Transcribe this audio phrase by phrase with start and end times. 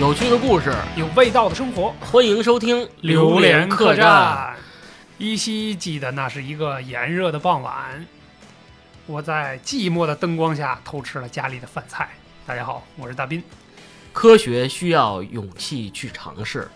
[0.00, 4.06] 有趣的故事，有味道的生活，欢迎收听《榴莲客栈》。
[5.18, 8.06] 依稀记得那是一个炎热的傍晚，
[9.04, 12.08] 我在寂寞的灯光下偷吃了家里的饭菜。
[12.46, 13.44] 大家好，我是大斌。
[14.10, 16.66] 科学需要勇气去尝试，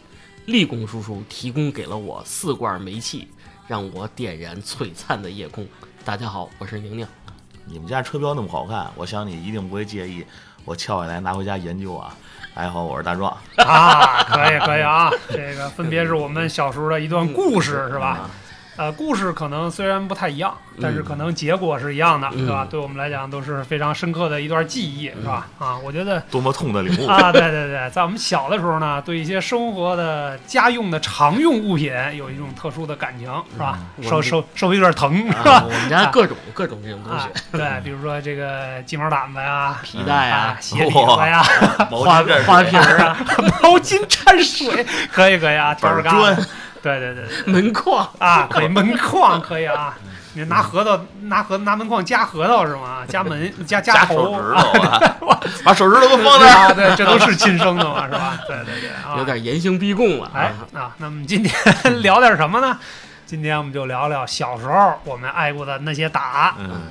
[0.45, 3.27] 立功叔叔提供给了我四罐煤气，
[3.67, 5.67] 让我点燃璀璨的夜空。
[6.05, 7.07] 大家好，我是宁宁。
[7.65, 10.23] 你们家车标那么好看，我想你一定不会介意
[10.67, 12.15] 我撬下来拿回家研究啊。
[12.57, 13.37] 大家好，我是大壮。
[13.57, 18.31] 啊，可以可以啊，这个分别是我们小时候的一段故事，是吧？
[18.77, 20.53] 啊呃，故事可能虽然不太一样，
[20.83, 22.67] 但是嗯可能结果是一样的，嗯是吧？
[22.69, 25.47] 对我们来讲都是非常深刻的一段记忆，是吧？
[25.59, 27.07] 啊，我觉得多么痛的领悟！
[27.07, 33.79] 啊，对对对，在我们小的时候呢，对一些生活的家用的常用物品有一种特殊的感情，是吧？
[34.03, 35.65] 手嗯我们手手有点疼，是啊，吧？
[35.65, 41.43] 我们家各种各种这种东啊西，，对，比如说这个鸡毛掸子呀，皮带啊，啊，鞋底子呀，
[41.91, 43.17] 花花瓶儿啊，
[43.63, 46.37] 毛巾蘸水，可以可以啊，板砖
[46.85, 49.97] 对对对对门框，啊，可以门框可以啊。
[50.35, 53.05] 你拿核桃，拿核拿门框夹核桃是吗？
[53.09, 56.69] 夹门 夹夹头手指头啊， 把手指头都放那儿。
[56.69, 58.37] 啊， 对，这都是亲生的嘛，是吧？
[58.47, 60.81] 对对对，啊，有点严刑逼供了哎啊。
[60.83, 62.79] 啊，那么今天聊点什么呢？
[63.25, 66.83] 今天我们就聊聊小时候我们挨过的那些打嗯，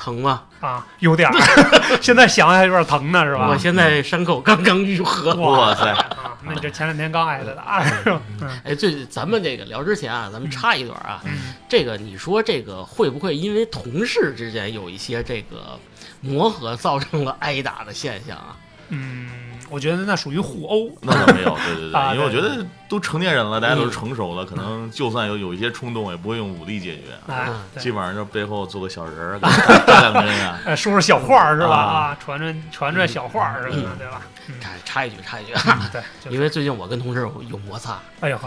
[0.00, 0.42] 疼吗？
[0.60, 1.34] 啊，有点儿，
[2.00, 3.56] 现在想想有点疼呢，是吧我？
[3.58, 5.34] 现在伤口刚刚愈合。
[5.34, 8.20] 哇塞，啊，那你这前两天刚挨的打 是吧？
[8.40, 15.78] 嗯哎，最咱们这个聊之前啊，咱们插一段啊，嗯，这个你说这个会不会因为同事之间有一些这个
[16.20, 18.56] 磨合，造成了挨打的现象啊？
[18.88, 19.30] 嗯，
[19.70, 20.90] 我觉得那属于互殴。
[21.02, 30.58] 那倒没有，对对 啊对，因为我觉得都成年人了，大家都嗯是成熟了，可能就算有有一些冲动，也不会用武力解决，基本上就背后做个小人儿，给他打两个人啊。
[30.66, 31.76] 呃，说说小话儿是吧？
[31.76, 34.22] 啊啊，传传传传小话儿什么的，对吧？
[34.48, 38.38] 嗯，插插一句，插一句啊，对，就因为最近我跟同事有摩擦哎呦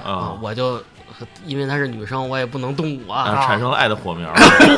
[0.42, 0.84] 我就
[1.46, 4.34] 因为她是女生，我也不能动武啊，啊产生了爱的火苗，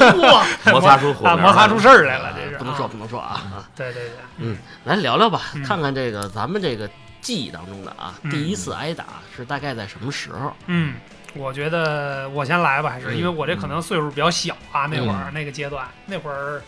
[0.71, 6.89] 摩擦出火摩擦出事儿来了，这是不能说啊不能说啊啊，对对对，嗯，来聊聊吧嗯，看看这个咱们这个
[7.21, 10.53] 记忆当中的啊，嗯第一次挨打是大概在什么时候？
[10.67, 10.95] 嗯，
[11.35, 16.61] 我觉得我先来吧，还是嗯因为我这可能岁数比较小啊，那会儿嗯那个阶段，那会儿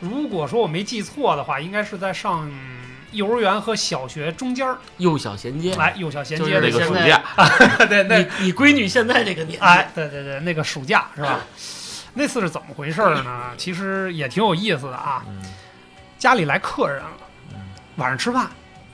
[0.00, 2.50] 如果说我没记错的话，应该是在上
[3.14, 7.22] 幼儿园和小学中间儿，幼小衔接，来幼小衔接的那个暑假，
[7.88, 11.40] 对，那你你闺女现在这个年纪，哎，对对对，那个暑假是吧？
[12.14, 13.50] 那次是怎么回事呢？
[13.56, 15.24] 其实也挺有意思的啊。
[15.28, 15.42] 嗯。
[16.16, 17.10] 家里来客人了
[17.52, 17.60] 嗯，
[17.96, 18.48] 晚上吃饭，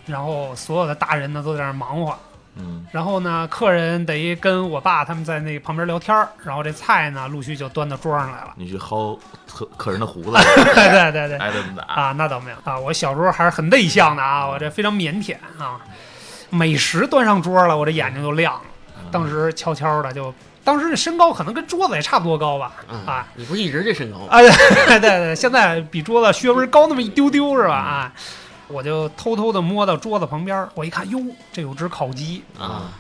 [0.06, 2.18] 然后所有的大人呢都在那儿忙活，
[2.60, 8.52] 嗯然后呢，客人得跟我爸他们在那旁边聊天儿，然后这菜呢陆续就端到桌上来了。
[8.56, 9.16] 你去薅
[9.48, 10.32] 客客人的胡子，
[10.74, 15.78] 对对对对，挨这么打，啊，那倒没有啊，我小时候还是很内向的啊，我这非常腼腆啊。
[16.50, 18.60] 美食端上桌了，我这眼睛就亮了。
[19.12, 20.34] 当时悄悄的就，
[20.64, 24.26] 当时这身高可能跟桌子也差不多高吧，嗯啊，你不是一直这身高吗？
[24.30, 27.74] 啊，对对对，现在比桌子稍微高那么一丢丢是吧？
[27.74, 28.12] 啊，
[28.70, 31.20] 我就偷偷的摸到桌子旁边儿，我一看，哟，
[31.52, 32.92] 这有只烤鸡，啊，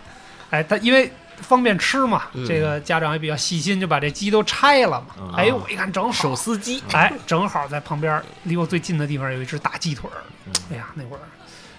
[0.50, 1.10] 哎，他因为
[1.40, 2.46] 方便吃嘛，嗯。
[2.46, 5.14] 这个家长也比较细心，就把这鸡都拆了嘛。
[5.18, 5.32] 嗯。
[5.36, 6.12] 哎，我一看正好。
[6.12, 10.20] 手，撕鸡，哎，正好在旁边儿离我最近的地方有一只大鸡腿儿。
[10.46, 10.52] 嗯。
[10.72, 11.20] 哎呀，那会儿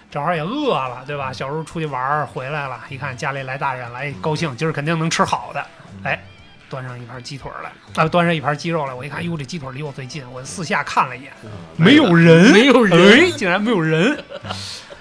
[0.09, 1.31] 正好也饿了，对吧？
[1.31, 5.65] 小时候出去玩儿回来了，一看家里来大人了，哎，高兴，今儿肯定能吃好的。
[6.03, 6.21] 哎，
[6.71, 7.69] 端上一盘鸡腿来，
[8.01, 11.33] 啊，端上一盘鸡肉来，我一看，哟，这鸡腿离我最近，我四下看了一眼，
[11.75, 14.17] 没有人，没有人哎，竟然没有人。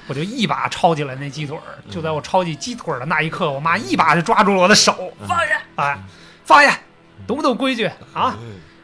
[0.08, 5.96] 我就一把抄起来那鸡腿儿，就在我抄起鸡腿儿的那一刻，我妈一把就抓住了我的手，嗯放下，哎，
[6.44, 6.76] 放下，
[7.28, 8.36] 懂不懂规矩啊？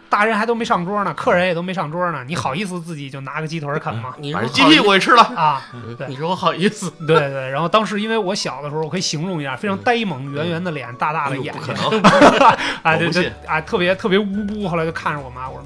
[0.07, 4.15] 嗯大人还都没上桌呢，客人也都没上桌呢，你好意思自己就拿个鸡腿啃吗？
[4.19, 5.63] 你把鸡屁股也吃了，啊，
[5.99, 6.91] 对嗯你说我好意思？
[7.07, 7.51] 对对。
[7.51, 12.03] 然后当时因为我小的时候，我可以形容一下，非常呆萌，圆圆的脸，大大的眼不可睛，能，
[12.83, 14.69] 啊，对对啊，特别特别无辜。
[14.69, 15.65] 后来就看着我妈，我说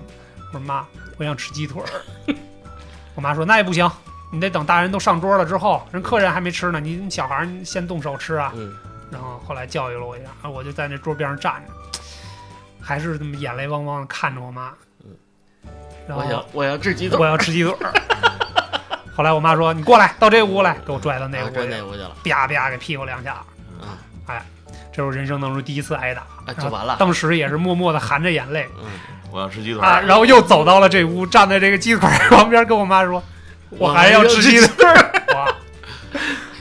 [0.52, 0.84] 我说妈，
[1.18, 2.34] 我想吃鸡腿儿。
[3.14, 3.88] 我妈说那也不行，
[4.32, 8.52] 你得等大人都上桌了之后，人客人还没吃呢，你你小孩先动手吃啊。
[8.56, 8.74] 嗯，
[9.10, 11.99] 然后后来教育了我一下，啊我就在那桌边上站着，
[12.80, 14.72] 还是这么眼泪汪汪的看着我妈。
[15.04, 15.10] 嗯
[16.08, 17.74] 然后我想我要吃鸡腿我要吃鸡腿。
[19.14, 22.10] 后来我妈说：“你过来，到这屋来，给我拽到那啊屋去，真那屋去了。
[22.24, 23.34] 啪啪给屁股两下。
[24.26, 24.42] 啊，
[24.90, 26.96] 这是我人生当中第一次挨打，啊就完了。
[26.98, 28.66] 当时也是默默的含着眼泪。
[28.78, 28.86] 嗯，
[29.30, 33.22] 我要吃鸡腿啊，然后又走到了这屋，站在这个鸡腿旁边，跟我妈说
[33.70, 34.68] ：“我还要吃鸡腿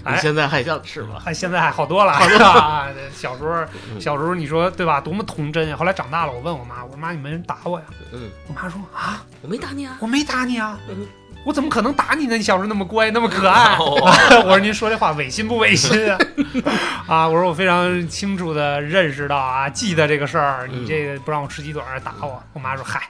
[0.10, 1.22] 儿。”哇，你现在还想吃吗？
[1.26, 2.88] 哎，现在还好多了，好多了。
[3.14, 3.54] 小时候，
[3.94, 5.00] 嗯小时候你说对吧？
[5.00, 5.76] 多么童真呀！
[5.78, 7.86] 后来长大了，我问我妈，我说妈，你没人打我呀？
[8.12, 9.98] 嗯，我妈说啊，我没打你啊。
[10.00, 11.08] 我没打你啊嗯。
[11.46, 12.36] 我怎么可能打你呢？
[12.36, 13.76] 你小时候那么乖，那么可爱。
[13.80, 13.96] 哦
[14.44, 16.18] 我说您说这话违心不违心啊？
[17.08, 22.44] 啊，我说我非常清楚的认识到啊，记得这个事儿，你嗯这个不让我吃鸡腿儿打我。
[22.54, 23.04] 我妈说嗨。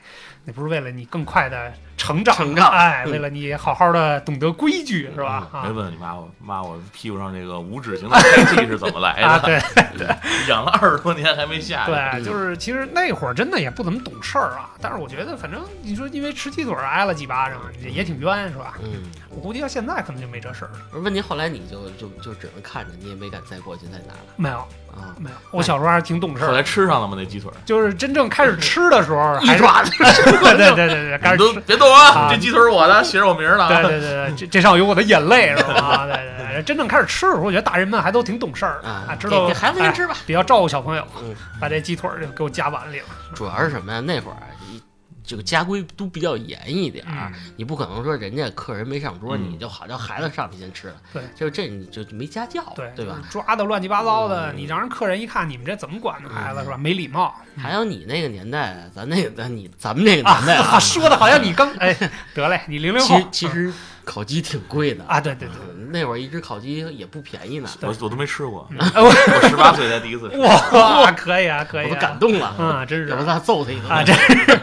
[0.46, 5.48] 那不是为了你更快的成长，成长哎，嗯为了你好好的懂得规矩，是吧？
[5.52, 9.62] 啊没问你妈我妈我屁股上这个无指型的胎记是怎么来啊，的？
[9.98, 10.08] 对
[10.48, 11.92] 养了二十多年还没下去。
[11.92, 18.76] 对，就是其实那会儿真的也不怎么懂事儿啊，但是我觉得反正你说因为吃鸡腿挨了几巴掌，也也挺冤，是吧？
[18.82, 21.00] 嗯，我估计到现在可能就没这事儿了。
[21.02, 24.58] 问题后来你就就就只能看着，你也没敢再过去再拿了没有，
[24.92, 25.14] 啊。
[25.20, 27.16] 没有，我小时候还是挺懂事儿，后来吃上了吗？
[27.18, 27.52] 那鸡腿？
[27.66, 31.60] 就是真正开始吃的时候，还是爪子，对对对对对，开始吃。
[31.62, 31.89] 别动
[32.30, 33.82] 这鸡腿是我的，写着我名儿了啊。
[33.82, 35.74] 对对对对，这这上有我的眼泪是吧？
[35.80, 40.16] 啊，对对对，真正开始吃的时候，我觉得大人们还都挺懂事儿的啊啊，知道给给孩子哎先吃吧。
[40.26, 43.06] 比较照顾小朋友嗯，把这鸡腿就给我夹碗里了。
[43.34, 44.00] 主要是什么呀？
[44.00, 44.38] 那会儿
[44.70, 44.82] 一
[45.30, 53.20] 这个家规都比较严一点儿，嗯你不可能说人家客人没上桌，嗯你就好叫孩子上去先吃了，对，就这你就没家教，对对吧？？
[53.30, 56.30] 抓的乱七八糟的，嗯你让人客人一看，你们这怎么管呢？
[56.34, 56.76] 孩子是吧？
[56.76, 61.96] 没礼貌还有你那个年代，咱那个咱你咱们那个年代 说的好像你刚 哎，
[62.34, 63.72] 得嘞，你零零后其实其实
[64.04, 70.38] 烤鸡挺贵的啊，对对对，嗯那会儿一只烤鸡也不便宜呢，我我都没吃过， 嗯我十八岁才第一次吃。
[70.40, 74.60] 哇，可以啊，可以我感动了，啊，真是要不咱揍他一顿啊，真是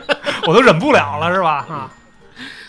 [0.46, 1.66] 我都忍不了了，是吧？
[1.68, 1.90] 啊，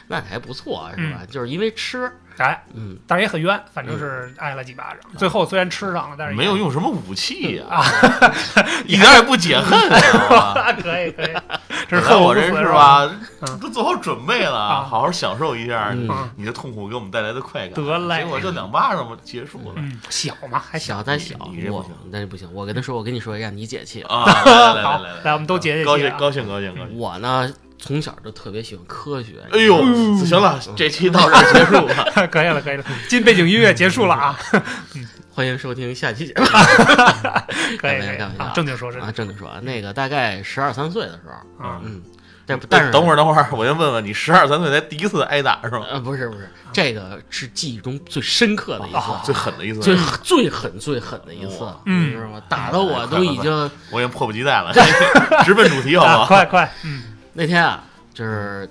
[0.07, 1.19] 那还不错，是吧？
[1.29, 5.11] 就是因为吃，哎，嗯，但是也很冤，反正是挨了几巴掌。
[5.17, 7.83] 最后虽然吃上了，但是也没有用什么武器呀，啊，
[8.85, 9.77] 一点也不解恨，
[10.81, 11.35] 可以可以，
[11.89, 13.09] 这是恨不死来我这是是吧？
[13.41, 17.73] 嗯，都做好准备了，啊好好享受一下嗯嗯你的痛苦给我们带来的快感。
[17.85, 19.73] 得嘞结果就两巴掌嘛，结束了。
[19.75, 24.01] 嗯，小嘛，还小小再小，我你这不行那不行，我跟他说，我跟你说，让你解气。
[24.03, 24.25] 啊！
[24.25, 25.85] 来来好来来，来，我们都解解气啊。
[25.85, 26.97] 高兴高兴高兴高兴！
[26.97, 29.77] 我呢，从小就特别喜欢科学，哎呦，
[30.25, 32.27] 行了，这期到这儿结束吧。
[32.31, 34.39] 可以了，可以了，进背景音乐结束了啊，
[35.31, 36.45] 欢迎收听下期节目。
[37.77, 37.99] 可 以可以。
[37.99, 38.91] 开玩笑啊，正经说。
[38.91, 39.47] 正经说。
[39.47, 42.01] 啊，那个大概十二三岁的时候，啊，嗯，
[42.47, 45.85] 但但是等会儿等会儿，我先问问你，十二三岁才第一次挨打是吗？
[45.89, 52.09] 呃，不是不是，这个是记忆中最深刻的一次，啊最狠的一次，最最狠最狠的一次，嗯。
[52.09, 52.41] 你知道吗？
[52.49, 53.53] 打的我都已经
[53.91, 54.73] 我已经迫不及待了。
[55.45, 56.25] 直奔主题好不啊，好？
[56.25, 57.03] 快快，嗯
[57.39, 57.83] 那天啊，
[58.15, 58.67] 就是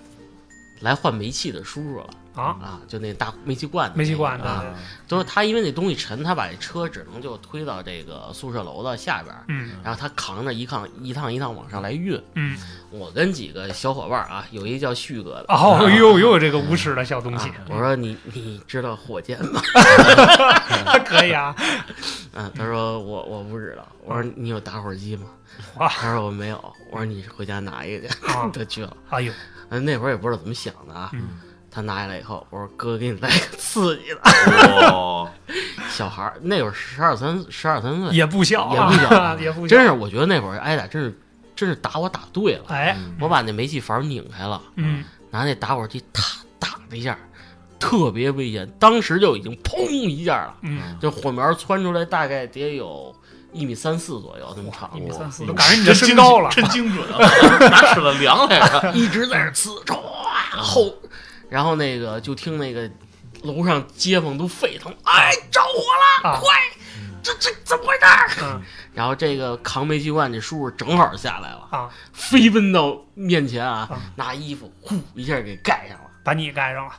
[0.81, 2.11] 来换煤气的叔叔了。
[2.37, 4.65] 啊，啊，就那大煤气罐子那个，煤气罐子啊，
[5.09, 9.35] 都是他因为那东西沉，他把这车只能就推到这个宿舍楼的下边
[9.83, 12.23] 然后他扛着一趟一趟一趟往上来运。
[12.35, 12.56] 嗯，
[12.91, 15.47] 我跟几个小伙伴啊，有一叫旭哥的。
[15.49, 19.61] 哦，哎呦，又有这个无耻的小东西啊，我说你你知道火箭吗？
[21.06, 21.55] 可以啊，
[22.35, 23.87] 嗯，他说我我不知道。
[24.05, 25.27] 我说你有打火机吗？
[25.77, 26.56] 他说我没有。
[26.91, 28.27] 我说你回家拿一个去。
[28.27, 28.97] 啊， 他去了。
[29.11, 29.33] 哎呦，
[29.71, 31.11] 嗯，那会儿也不知道怎么想的啊。
[31.15, 31.29] 嗯
[31.76, 34.20] 他拿下来以后，我说哥给你来个刺激的。
[34.90, 35.31] 哦，
[35.93, 41.20] 小孩儿那会儿十二三十二三岁，也不小啊，也不小 也不小，真是我觉得那会儿挨打真是
[41.55, 42.64] 真是打我打对了。
[42.69, 46.23] 哎，我把那煤气阀拧开了，嗯，拿那打火机啪
[46.58, 47.19] 打了一下，
[47.78, 53.14] 特别危险，当时就已经砰一下了，嗯，就火苗窜出来，大概得有
[53.52, 57.18] 一米三四左右那么长一，米三四，哇都赶上你的身高了，真精准啊！
[57.68, 58.92] 拿尺子量来着。
[58.95, 60.00] 一直在那呲，唰
[60.59, 60.95] 后，
[61.49, 62.91] 然后那个就听那个
[63.43, 65.69] 楼上街坊都沸腾，哎，着火
[66.25, 66.38] 了，啊。
[66.41, 66.55] 快，
[67.23, 68.45] 这这怎么回事
[68.93, 76.05] 然后这个扛煤气罐这叔叔正好下来了，啊，飞奔到面前啊啊，拿衣服呼一下给盖上了。
[76.25, 76.93] 把你盖上了。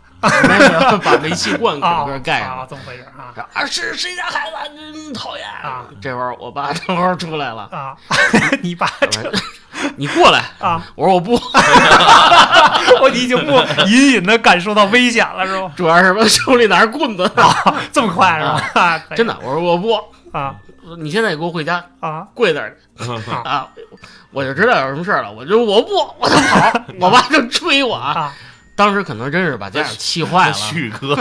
[1.04, 2.68] 把煤 气罐啊整个盖上啊，了。
[2.70, 3.36] 这么回事啊。
[3.54, 5.46] 啊，是谁家孩子真讨厌。
[5.46, 5.86] 啊！
[6.02, 7.98] 这会儿我爸正好出来了，啊，
[8.64, 9.32] 你爸我说
[9.96, 10.44] 你过来。
[10.60, 11.34] 啊，我说我不，
[13.02, 13.52] 我已经不
[13.88, 15.72] 隐隐的感受到危险了，是吧？
[15.76, 18.62] 主要是什么手里拿着棍子，啊这么快是吧？
[18.82, 19.36] 啊真的。
[19.42, 19.94] 我说我不，
[20.32, 20.56] 啊
[21.00, 23.06] 你现在给我回家啊跪那儿去
[23.44, 23.68] 啊！
[24.32, 28.34] 我就知道有什么事儿了，我就我不，我就跑， 我爸就追我啊！
[28.78, 28.86] 啊！
[28.86, 30.54] 当时可能真是把家长气坏了。
[30.54, 31.18] 旭哥，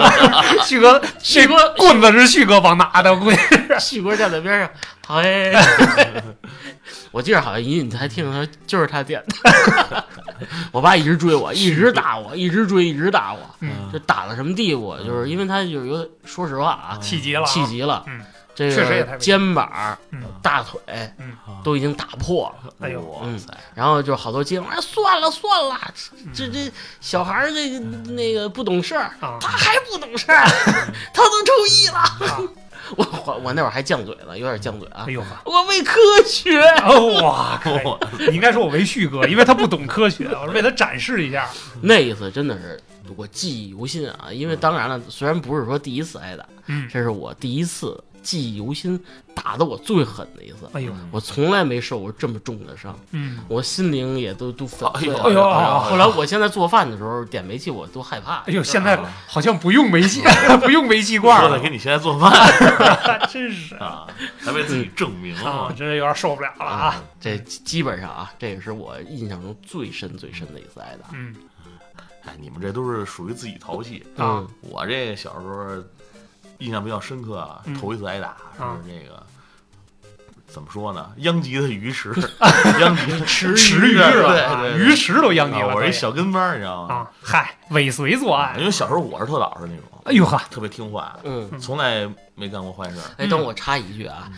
[0.63, 3.39] 旭哥，旭哥棍子是旭哥帮拿的，我估计
[3.81, 4.71] 旭哥站在边上，
[5.07, 5.53] 好哎，
[7.11, 10.05] 我记得好像隐隐还听着他就是他点的。
[10.71, 14.95] 我爸一直追我，一直打我，一直追，一直打我，嗯就打到什么地步？
[14.99, 18.21] 就是因为他就是有，说实话啊，气急了啊，气急了，嗯
[18.57, 20.81] 这个肩膀、嗯大腿
[21.19, 22.73] 嗯都已经打破了。
[22.81, 23.47] 哎呦哇塞！
[23.75, 25.79] 然后就好多街坊，哎，算了算了，
[26.35, 27.79] 这这小孩儿这个
[28.13, 30.45] 那个不懂事儿，啊他还不懂事儿，
[31.13, 31.99] 他都初一了。
[31.99, 32.41] 啊！
[32.97, 35.11] 我我我那会儿还犟嘴了，有点犟嘴啊哎。
[35.13, 35.27] 呦呵。
[35.45, 37.61] 我为科学，哦哇！
[38.29, 41.51] 你应该说我为旭哥，因为他不懂科学，我是为他展示一下。
[41.83, 42.81] 那一次真的是
[43.17, 49.01] 我记忆犹新啊，因为当然了，虽然不是说第一次挨打，嗯，这是我第一次记忆犹新，
[49.37, 50.69] 打的我最狠的一次。
[50.73, 55.23] 哎呦，我从来没受过这么重的伤，嗯，我心灵也都都粉碎了。
[55.23, 58.39] 哎呦哎呦后来我现在做饭的时候点煤气，我都害怕。
[58.39, 60.23] 哎呦，现在好像不用煤气，
[60.65, 62.33] 不用煤气罐了给，你现在做饭
[63.31, 64.09] 真是啊，
[64.41, 67.03] 还为自己证明啊，真是有点受不了了啊。
[67.21, 71.09] 这基本上啊，这也是我印象中最深最深的一次挨打。
[71.13, 71.33] 嗯
[72.25, 75.81] 哎，你们这都是属于自己淘气，啊嗯我这小时候
[76.59, 79.23] 印象比较深刻啊嗯，头一次挨打啊是那个。
[80.47, 81.11] 怎么说呢？
[81.19, 82.15] 殃及的鱼池，
[82.81, 84.29] 殃及的池池鱼对是吧？
[84.33, 85.69] 对啊对，鱼池都殃及了。
[85.69, 86.95] 啊我是一小跟班儿，你知道吗？
[86.95, 88.65] 啊，嗨，尾随作案因。
[88.65, 92.97] 为小时候我是特老实那种，哎呦呵，特别听话，嗯，从来没干过坏事。
[93.19, 94.31] 哎，等我插一句啊，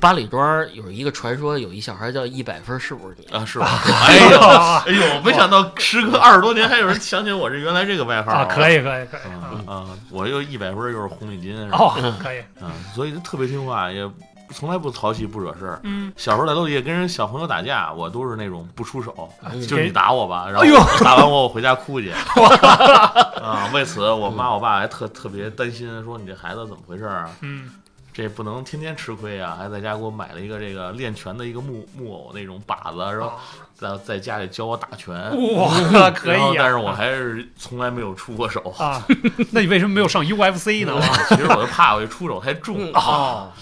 [0.00, 3.26] 八里庄有一个传说，有一小孩叫一百分，是不是你？
[3.36, 3.66] 啊，是 吧？
[4.06, 9.86] 哎呦，啊哎呦，没想到时隔二十多年，还有人想起我这原来这个外号啊，可以可以可以啊啊！
[10.10, 11.68] 我又一百分，又是红领巾？
[11.72, 14.08] 哦，可以，啊，所以就特别听话，也
[14.50, 15.80] 从来不淘气，不惹事儿。
[15.82, 20.64] 嗯，小时候在楼底下跟人小朋友打架，我都是那种不出手，嗯就是你打我吧，然后
[21.04, 22.12] 打完我我回家哭去。
[23.42, 27.28] 啊，为此我妈我爸还特特别担心，说你这孩子怎么回事啊？
[27.40, 27.70] 嗯，
[28.18, 29.54] 这不能天天吃亏啊！
[29.56, 33.38] 还在家给我买了一个这个练拳的一个木木偶那种靶子，然后
[33.76, 35.14] 在在家里教我打拳。
[35.54, 36.52] 哇，可以啊。
[36.58, 38.74] 但是我还是从来没有出过手。
[38.76, 39.06] 啊，
[39.52, 41.00] 那你为什么没有上 UFC 呢？
[41.30, 43.52] 其实我就怕我一出手太重嗯啊，哦，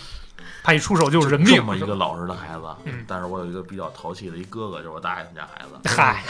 [0.66, 1.62] 怕一出手就是人命这。
[1.62, 3.04] 么一个老实的孩子嗯。
[3.06, 5.78] 但是我有一个比较淘气的一哥哥，就是我大爷他们家孩子。
[5.96, 6.24] 嗨，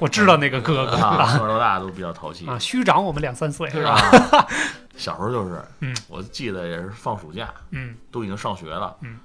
[0.00, 3.92] 我知道那个哥哥从小到大都比较淘气啊，虚长我们两三岁是吧？
[3.92, 4.46] 啊。
[4.96, 9.20] 小时候就是嗯，我记得也是放暑假，嗯都已经上学了，嗯，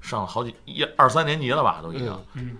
[0.00, 2.18] 上了好几一二三年级了吧，都已经。
[2.32, 2.56] 嗯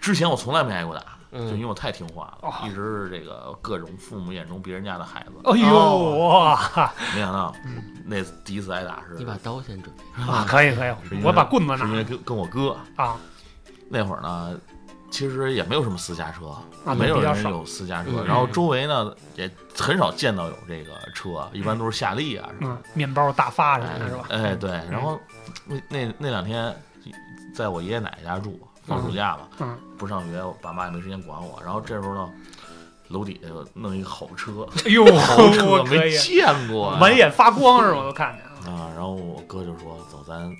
[0.00, 1.02] 之前我从来没挨过打，
[1.36, 5.32] 就因嗯，为我太听话了，哦一直是这个各种父母眼中别人家的孩子。
[5.44, 10.22] 哎呦哇没想到嗯那第一次挨打是你把刀先准备。
[10.22, 13.16] 啊，可以可以我把棍子拿是因为跟跟我哥啊
[13.88, 14.58] 那会儿呢，
[15.10, 16.48] 其实也没有什么私家车，
[16.84, 24.04] 啊没有人有私家车，嗯然后周围呢也很少见到有这个车，一般都是夏利啊什么嗯，面包大发什么的。
[24.04, 24.26] 的是吧？
[24.30, 25.18] 哎，对，然后
[25.66, 26.74] 那那那两天
[27.54, 31.60] 在我爷爷奶奶家住，放暑假嘛，嗯不上学，我爸妈也没时间管我。
[31.64, 32.28] 然后这时候呢，
[33.08, 37.98] 楼底下就弄一个好车，哎呦， 豪车我可没，见过啊，满眼发光是吗？
[37.98, 38.78] 我都看见了。
[38.78, 38.90] 啊。
[38.94, 40.50] 然后我哥就说：“走，咱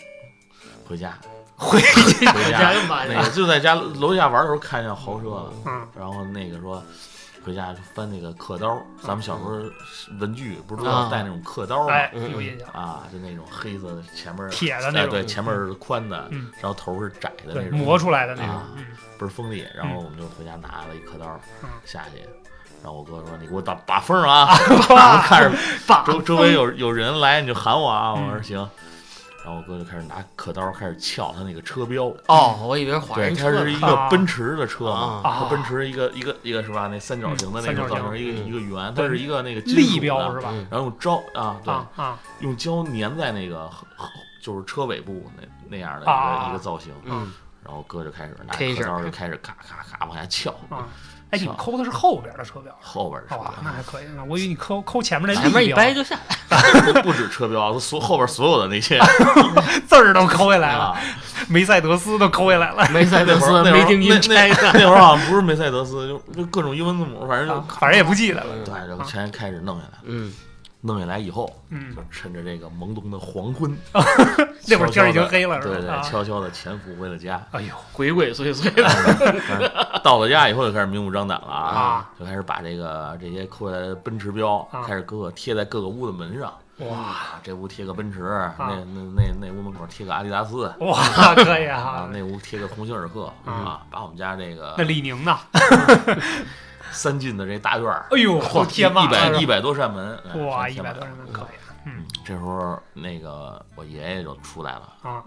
[0.89, 1.17] 回家。
[1.57, 6.83] ”回家回家 家干嘛那个就在家楼下玩的时候看见豪车了，嗯然后那个说
[7.47, 9.63] 回家就翻那个刻刀，咱们小时候
[10.19, 11.95] 文具不是都啊要带那种刻刀吗？
[12.13, 18.61] 有印象，啊，就那种黑色的，前面铁的那种哎对，前面是宽的，嗯然后头是窄的，那种，磨出来的那种
[19.17, 19.65] 倍儿锋利。
[19.77, 22.21] 然后我们就回家拿了一刻刀嗯下去，
[22.83, 24.49] 然后我哥说：“你给我打把风啊！”
[24.91, 28.13] 我看着把周周围有有人来，你就喊我啊！
[28.13, 28.71] 我嗯说行。
[29.47, 33.59] 然后我哥就开始拿刻刀开始撬他那个车标，哦，我以为是华对，人车呢。
[33.59, 36.89] 它是一个奔驰的车嘛，啊它奔驰一个一个一个是吧？
[36.89, 40.49] 那三角形的那个一个嗯一个圆，它是一个那个立标是吧？
[40.53, 43.71] 嗯然后用胶啊，对，啊啊，用胶粘在那个
[44.43, 50.89] 就是车尾部那那样的一啊个一个造型，嗯，然后哥就开始拿刻刀就开始咔咔咔往下撬，啊！
[51.31, 54.23] 哎，你们抠的是后边的车标，后边的车哦，那还可以呢。
[54.29, 56.37] 我以为你抠抠前面那前面，一掰就下来。
[56.93, 59.01] 不不止车标，所后边所有的那些
[59.89, 61.01] 字儿都抠下来了，啊，
[61.49, 64.73] 梅赛德斯都抠下来了， 梅赛德斯那会儿那会儿没听音那拆的。
[64.73, 68.47] 那那会儿好像不是梅赛德斯，就就各种英文字母，反正就啊反正也不记得了。
[68.65, 70.33] 对，就全开始弄下来，嗯，
[70.87, 73.77] 弄下来以后，嗯就，趁着这个懵懂的黄昏，
[74.69, 75.61] 那会儿天儿已经黑了？
[75.61, 77.45] 对对，啊悄悄的潜伏回了家。
[77.51, 80.01] 哎呦，鬼鬼祟祟的。
[80.03, 86.53] 到了家以后就开始明目张胆了啊，就开始把这个这些扣下来的奔驰标啊开始各个贴在各个屋的门上。
[86.81, 88.21] 哇啊，这屋贴个奔驰，
[88.59, 90.71] 那那那那屋门口贴个阿迪达斯。
[90.81, 92.09] 哇，可以啊啊，！
[92.13, 95.39] 那屋贴个鸿星尔克啊，把我们家这个那李宁呢？
[96.91, 105.23] 三进的这大院儿，哎呦，都贴满一百，一百多扇门，哎哇，一百多扇门，可以嗯，这时候那个我爷爷就出来了，啊。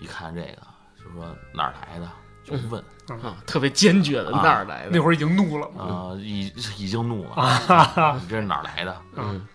[0.00, 0.58] 一看这个
[0.98, 2.08] 就说哪儿来的，
[2.44, 2.82] 就问。
[3.22, 4.90] 啊，特别坚决的，啊那儿来的？
[4.90, 6.46] 那会儿已经怒了啊，已
[6.78, 8.18] 已经怒了，啊！
[8.20, 8.96] 你 这是哪儿来的？
[9.16, 9.46] 嗯，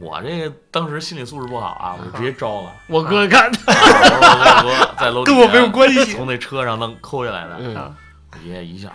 [0.00, 2.72] 我这个当时心理素质不好啊，我就直接招了。
[2.88, 3.58] 我哥干的。
[3.72, 6.12] 啊我说我哥在楼底下跟我没有关系。
[6.12, 7.94] 从那车上弄抠下来的。
[8.32, 8.90] 我爷爷一下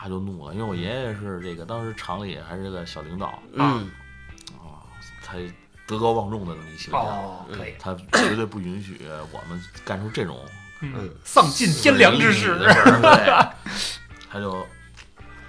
[0.00, 3.90] 哇就怒了，因为我爷爷是这个当时厂里还是个小领导嗯。
[4.58, 4.86] 啊，
[5.24, 5.34] 他
[5.86, 9.00] 德高望重的这么一形象，哦，可以，他绝对不允许
[9.32, 10.38] 我们干出这种
[11.24, 12.56] 丧尽天良之事
[14.30, 14.64] 他就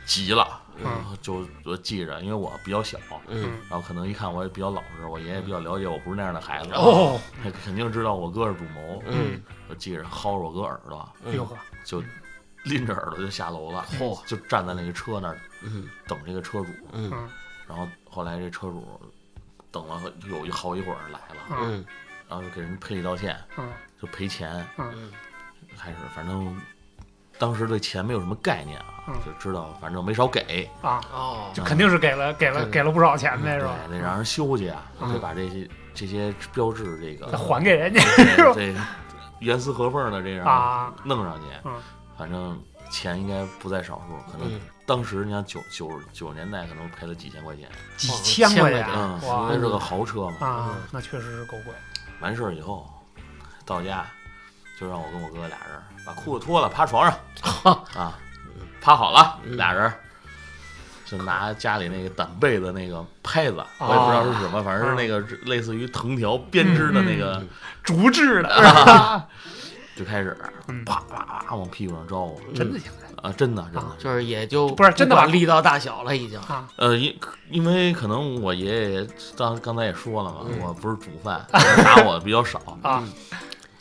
[0.05, 0.89] 急了，嗯
[1.21, 12.01] 就我记着，因为我比较小，嗯然后可能一看我也比较老实，我爷爷比较了解我不是那样的孩子，哦，他肯定知道我哥是主谋，嗯，我记着薅着我哥耳朵，呦呵，就
[12.63, 15.87] 拎着耳朵就下楼了，嚯就站在那个车那儿嗯。
[16.07, 17.09] 等这个车主，嗯。
[17.13, 17.29] 嗯。
[17.67, 18.99] 然后后来这车主
[19.71, 21.85] 等了有一好一会儿来了，嗯。
[22.27, 23.69] 然后就给人赔礼道歉，嗯。
[24.01, 25.11] 就赔钱，嗯。
[25.77, 26.59] 开始反正
[27.37, 29.15] 当时对钱没有什么概念啊，嗯。
[29.25, 32.71] 就知道反正没少给，啊，哦，就肯定是给了给了嗯。
[32.71, 33.75] 给了不少钱呗，是吧？
[33.87, 35.13] 对，得让人修去啊，嗯。
[35.13, 38.01] 得把这些这些标志这再个还给人家
[38.53, 38.75] 这这
[39.41, 41.73] 严丝合缝的这样啊，弄上去嗯，
[42.19, 42.61] 反正
[42.91, 50.45] 钱应该不在少数，可能嗯当时你看九九九十年代可能赔了几千块钱，几哦千块钱嗯，哇因为是个豪车嘛。
[50.45, 51.73] 啊，那确实是够贵。
[52.19, 52.85] 完事儿以后
[53.65, 54.05] 到家
[54.77, 57.17] 就让我跟我哥俩人把裤子脱了，趴床上
[57.95, 58.19] 啊，
[58.81, 59.91] 趴好了，嗯俩人
[61.05, 67.47] 就拿家里那个掸被的那个拍子，我也不知道是什么，反正是那个类似于藤条编织的那个嗯，
[67.83, 68.49] 竹制的？
[69.99, 70.37] 就开始
[70.69, 73.85] 嗯啪啪啪往屁股上招呼真的假的啊，真的真的。
[73.97, 76.39] 就是也就不是真的吧管力道大小了，已经。
[76.39, 76.65] 啊？
[76.77, 77.13] 呃，因
[77.49, 83.03] 因为可能我爷爷刚刚才也说了嘛，嗯我不是主犯， 打我比较少，啊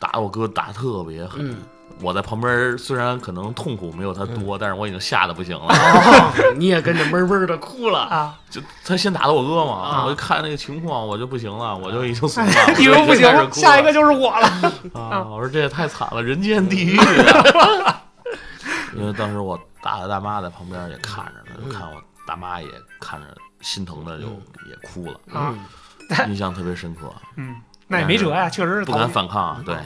[0.01, 1.51] 打我哥打特别狠。
[1.51, 1.57] 嗯，
[2.01, 5.67] 我在旁边虽然可能痛苦没有他多，但是我已经吓得不行了。
[5.69, 8.01] 哦，你也跟着闷闷的哭了。
[8.01, 8.39] 啊！
[8.49, 14.49] 就他先打的我哥嘛，啊我就看那个情况，我就不行了，我就已经怂了，你说不行，下一个就是我了。
[14.95, 15.25] 啊！
[15.29, 18.03] 我说这也太惨了，人间地狱啊！
[18.97, 22.69] 因为当时我大爷大妈在旁边也看着呢，就看我大妈也
[23.01, 23.27] 看着
[23.61, 24.27] 心疼的就
[24.69, 27.55] 也哭了，啊嗯印象特别深刻，嗯，
[27.87, 29.61] 那也没辙呀，确实是不敢反抗啊。
[29.67, 29.77] 对，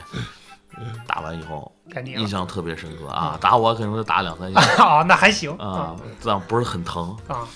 [1.06, 1.70] 打完以后
[2.04, 4.60] 印象特别深刻啊，打我可能就打两三下。
[4.82, 7.46] 啊， 那还行啊，但不是很疼，啊，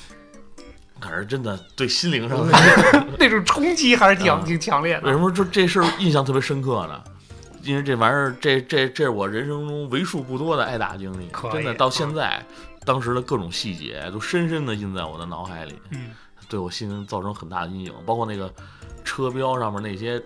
[1.01, 2.38] 可是真的对心灵上
[3.19, 4.43] 那种冲击还是挺啊。
[4.45, 5.03] 挺强烈的。
[5.03, 7.03] 为什么说这事儿印象特别深刻呢？
[7.62, 12.41] 因为这玩意儿，这这这是我人生中为数不多的挨打经历，真的到现在，
[12.85, 16.11] 当时的各种细节都深深的印在我的脑海里，嗯。
[16.49, 17.93] 对我心灵造成很大的阴影。
[18.07, 18.49] 包括那个
[19.03, 20.23] 车标上面那些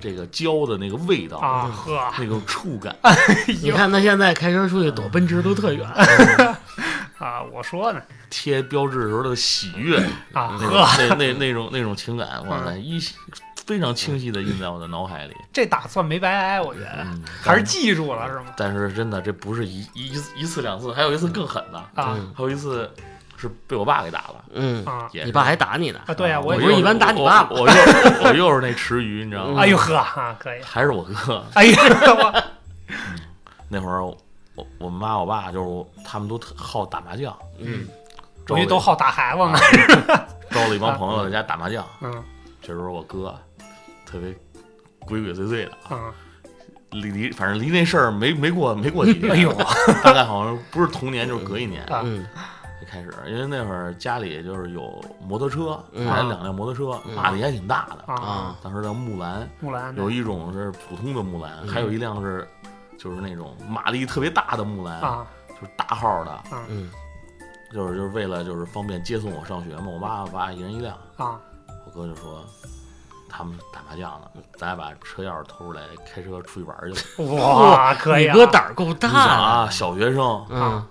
[0.00, 2.94] 这个胶的那个味道，啊呵，那种触感，
[3.62, 5.88] 你看他现在开车出去躲奔驰都特远。
[7.18, 8.00] 啊，我说呢。
[8.28, 9.98] 贴标志时候的喜悦，
[10.32, 13.14] 啊呵，那那那种那种情感，哇塞，依稀
[13.64, 15.34] 非常清晰的印在我的脑海里。
[15.52, 18.46] 这打算没白挨，我觉得嗯，还是记住了是吗？
[18.56, 22.16] 但是真的，这不是一一一次两次，还有一次更狠的，啊。
[22.18, 22.90] 嗯还有一次
[23.36, 24.44] 是被我爸给打了。
[24.54, 26.00] 嗯，啊也你爸还打你呢。
[26.06, 29.60] 啊，对呀，我也不是一般打你爸爸我我又我又是那池鱼，你知道吗？
[29.60, 31.44] 哎呦呵啊，可以，还是我哥。
[31.54, 31.76] 哎呀，
[32.18, 32.42] 我
[33.68, 34.16] 那会儿我
[34.78, 37.86] 我妈我爸就是我他们都特好打麻将，嗯
[38.46, 39.58] 招了回去都好打孩子呢，
[40.50, 41.84] 招了一帮朋友在家打麻将。
[42.00, 42.22] 嗯
[42.62, 43.36] 这时候我哥
[44.04, 44.30] 特别
[45.00, 46.12] 鬼鬼祟祟的，嗯，
[46.90, 49.52] 离离反正离那事儿没没过没过几天，哎呦
[50.02, 52.28] 大概好像不是同年就是隔一年啊嗯就
[52.88, 58.12] 开始，因为那会儿家里就是有摩托车，嗯买了两辆摩托车，嗯马力还挺大的。
[58.12, 62.46] 啊，啊当时叫木兰，木兰有一种是普通的木兰，嗯还有一辆是
[62.98, 66.90] 就是那种马力特别大的木兰，啊就是大号的，嗯
[67.72, 69.86] 就是就是为了就是方便接送我上学嘛。
[69.88, 71.38] 我妈我爸一人一辆，啊
[71.84, 72.44] 我哥就说
[73.28, 77.34] 他们打麻将呢，咱俩把车钥匙偷出来，开车出去玩去了。
[77.34, 79.08] 哇，可以啊，你哥胆儿够大。
[79.10, 80.86] 啊，小学生嗯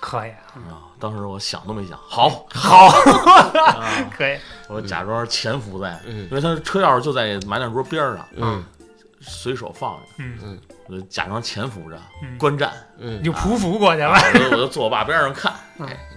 [0.00, 4.38] 可以啊，当时我想都没想，好， 好，啊、可以。
[4.68, 6.24] 我假装潜伏在，嗯。
[6.24, 8.64] 因为他车钥匙就在麻将桌边儿上，嗯。
[9.20, 10.58] 随手放着，嗯。
[10.88, 13.18] 我就假装潜伏着嗯，观战，嗯。
[13.20, 15.52] 你，就匍匐过去了我就我就坐我爸边上看，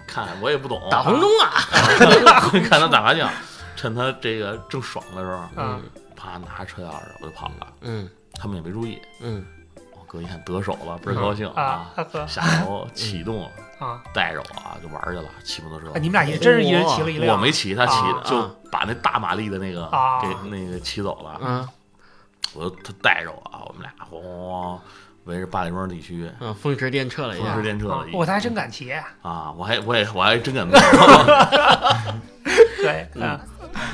[0.07, 1.51] 看我也不懂，打红中啊。
[2.69, 3.29] 看他打麻将，
[3.75, 5.81] 趁他这个正爽的时候，嗯。
[6.15, 8.09] 啪拿着车钥匙我就跑了，嗯。
[8.33, 9.01] 他们也没注意。
[9.19, 9.45] 嗯。
[9.91, 11.91] 我哥一看得手了，倍儿高兴啊
[12.27, 15.93] 下楼启动，啊，带着我啊就玩去了，骑摩托车啊。
[15.95, 21.39] 你们俩也真是一人骑了一辆，我没骑，他骑啊就把那大马力的那个啊给那个骑走了。
[21.41, 21.67] 嗯
[22.55, 24.79] 我就他带着我啊，我们俩咣咣咣
[25.23, 27.61] 围着八里庄地区嗯，风驰电掣了一下风驰。
[27.63, 28.91] 电掣啊了一我他还真敢骑，
[29.23, 29.51] 啊！
[29.57, 30.75] 我还我也我还真敢 骑，
[32.77, 33.39] 对，嗯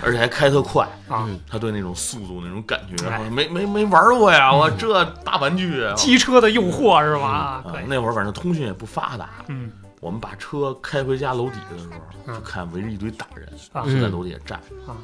[0.04, 0.88] 而且还开特快。
[1.08, 4.54] 啊，他对那种速度那种感觉，哎没没没玩过呀！
[4.54, 7.64] 我这大玩具啊，机车的诱惑是吧？
[7.88, 14.96] 那会儿反正通讯也不发达，嗯我们把车开回家楼底下的时候，嗯就看围着一堆大人啊就在楼底下站，啊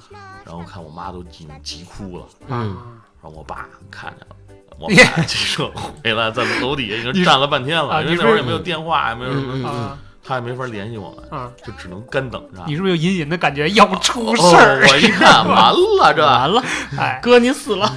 [0.46, 2.78] 然后看我妈都急急哭了，嗯啊
[3.22, 4.36] 然后我爸看见了。
[4.78, 5.72] 我 爸骑车
[6.04, 12.64] 回来，在楼底下已经站了半天了，啊因为那会儿也没有电话，也没有什么，他也没法联系我们，嗯，就只能干等着。
[12.66, 14.88] 你是不是有隐隐的感觉要出哦事儿？
[14.90, 16.64] 我一看，完了，这完了，
[16.98, 17.92] 哎，哥你死了。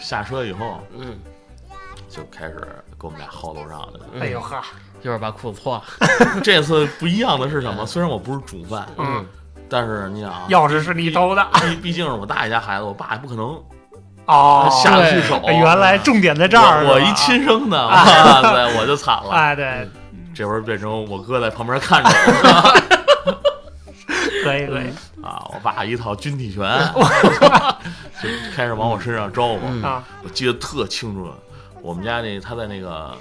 [0.00, 1.18] 下车以后嗯，
[2.08, 2.56] 就开始
[3.00, 3.92] 给我们俩薅楼上了。
[4.20, 4.60] 哎呦呵，
[5.02, 5.82] 一会儿把裤子脱了。
[6.44, 7.84] 这次不一样的是什么？
[7.84, 9.26] 虽然我不是主犯，嗯，
[9.68, 13.60] 但是你想啊，钥匙是你偷的毕毕竟是我大爷家孩子，我爸也不可能
[14.26, 15.40] 哦，下得去手。
[15.44, 18.04] 哎原来重点在这儿，我我一亲生的，哇
[18.42, 19.30] 塞， 我就惨了。
[19.30, 19.90] 哎，对，
[20.36, 22.10] 这会儿变成我哥在旁边看着
[23.24, 23.32] 我
[24.44, 24.86] 可以 可以。
[25.22, 26.62] 啊，我爸一套军体拳，
[28.22, 29.60] 就开始往我身上招呼。
[30.22, 31.32] 我记得特清楚，
[31.82, 33.16] 我们家那他在那个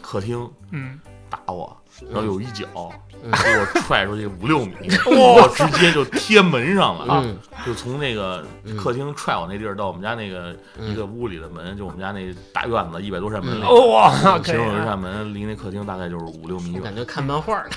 [0.00, 1.76] 客厅嗯，打我，
[2.08, 4.74] 然后有一脚嗯给我踹出去五六米，
[5.06, 7.24] 我直接就贴门上了，啊
[7.66, 8.42] 就从那个
[8.78, 17.70] 客厅踹我那地儿到我们家那个嗯一个屋里的门，就我们家那大院子一百多扇门里，哇，其中有一啊，扇门离那客厅大概就是五六米远感觉看漫画呢。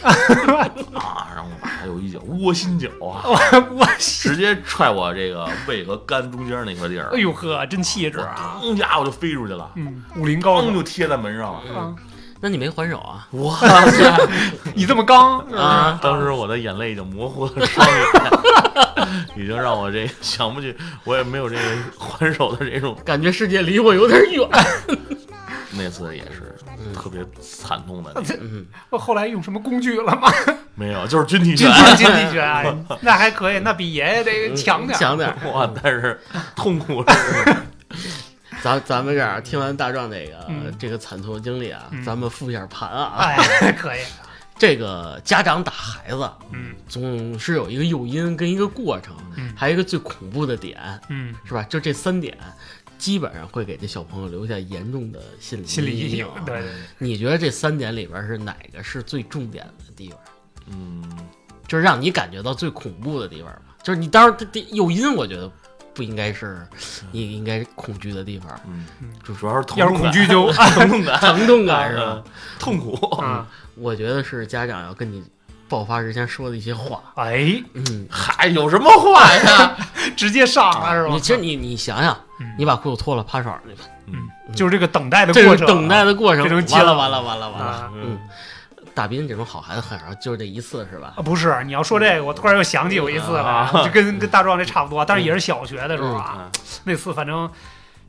[0.93, 3.21] 啊，然后我爸有一脚窝心脚啊，
[3.71, 8.59] 我直接踹我这个胃和肝中间那块地儿哎，呦呵，真气质啊！
[8.61, 11.95] 当家伙就飞出去了，嗯，武林高手就贴在门上了。
[12.43, 13.25] 啊，那你没还手啊？
[13.31, 13.55] 哇
[13.89, 14.27] 塞！
[14.75, 17.97] 你这么刚啊当时我的眼泪已经模糊了双眼，
[19.43, 20.75] 已经让我这想不起，
[21.05, 21.61] 我也没有这个
[21.97, 22.97] 还手的这种。
[23.05, 24.47] 感觉世界离我有点远。
[25.75, 26.53] 那次也是
[26.93, 30.29] 特别惨痛的，嗯，我后来用什么工具了吗？
[30.75, 31.71] 没有，就是军体拳。
[31.71, 34.99] 体军体拳，啊那还可以，那比爷爷这个强点。
[34.99, 35.33] 强点。
[35.51, 35.67] 哇！
[35.81, 36.19] 但是
[36.55, 37.55] 痛苦是，
[38.63, 43.17] 咱咱们这儿听完大壮这个、嗯这个惨痛的经历啊，嗯咱们复一下盘啊。
[43.17, 43.99] 哎， 可以，
[44.57, 51.61] 这个家长打孩子，嗯总是有一个诱因跟一个过程，嗯还有一个最恐怖的点，嗯，是吧？
[51.63, 52.37] 就这三点，
[52.97, 60.19] 基本上会给这小朋友留下严重的心理心理阴影。，对对对，你觉得这三点里边是哪个是最重点的地方？
[60.67, 61.03] 嗯，
[61.67, 63.75] 就是让你感觉到最恐怖的地方吧？
[63.83, 65.51] 就是你当然这这诱因，我觉得
[65.93, 66.65] 不应该是
[67.11, 68.85] 你应该恐惧的地方，嗯。
[69.01, 71.19] 嗯，就主要是疼要是恐惧就 疼痛感。
[71.19, 72.13] 疼痛感是吧？
[72.17, 72.23] 嗯？
[72.59, 72.97] 痛苦。
[73.21, 75.23] 嗯，我觉得是家长要跟你
[75.69, 77.01] 爆发之前说的一些话。
[77.15, 79.77] 哎，嗯，嗨，有什么话呀？
[80.15, 81.13] 直接上了是吧？
[81.13, 84.15] 你其实你你想想嗯，你把裤子脱了，趴床上去吧，嗯，
[84.55, 87.65] 就是这个等待的过程，等待的过程完了完了完了完了。
[87.65, 87.91] 啊。
[87.95, 88.17] 嗯，
[88.93, 91.13] 大斌这种好孩子很少，就是这一次是吧？
[91.17, 96.35] 啊，不是，你要说这个，我突然又想起有一次来，啊就跟跟大壮这差不多，但是也是小学的时候啊。
[96.39, 96.51] 嗯
[96.85, 97.49] 那次反正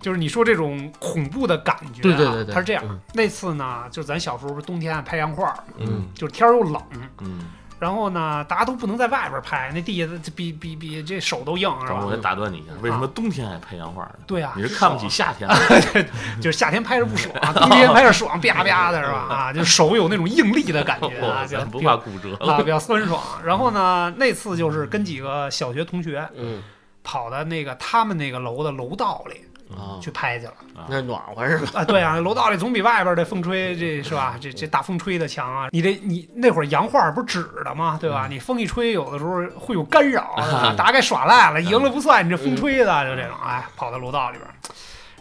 [0.00, 2.82] 就是你说这种恐怖的感觉、啊，对对对对，它是这样。
[2.88, 6.82] 嗯那次呢，就是咱小时候不是冬天爱拍洋画儿，嗯就是天儿又冷，
[7.20, 7.40] 嗯，
[7.78, 12.02] 然后呢，大家都不能在外边拍，那地下这比比比这手都硬，是吧？
[12.04, 14.14] 我得打断你一下，为什么冬天还拍洋画呢？
[14.26, 15.48] 对啊，你是看不起夏天
[15.92, 16.06] 对？
[16.40, 19.18] 就是夏天拍着不爽， 冬天拍着爽，啪啪的是吧？
[19.28, 22.62] 啊， 就手有那种硬力的感觉啊，就不比较怕骨折啊，了。
[22.62, 23.20] 比较酸爽。
[23.44, 26.62] 然后呢，那次就是跟几个小学同学嗯
[27.02, 30.52] 跑到那个他们那个楼的楼道里啊，去拍去了
[30.88, 31.80] 那暖和是吧？
[31.80, 31.84] 啊。
[31.84, 34.36] 对啊，楼道里总比外边的风吹这是吧？
[34.40, 35.68] 这这大风吹的强啊！
[35.72, 37.98] 你这你那会儿洋画不是纸的吗？
[38.00, 38.26] 对吧？
[38.28, 40.34] 你风一吹，有的时候会有干扰，
[40.76, 44.48] 大概耍赖了，赢了不算，你这风吹的就这种，哎，跑到楼道里边。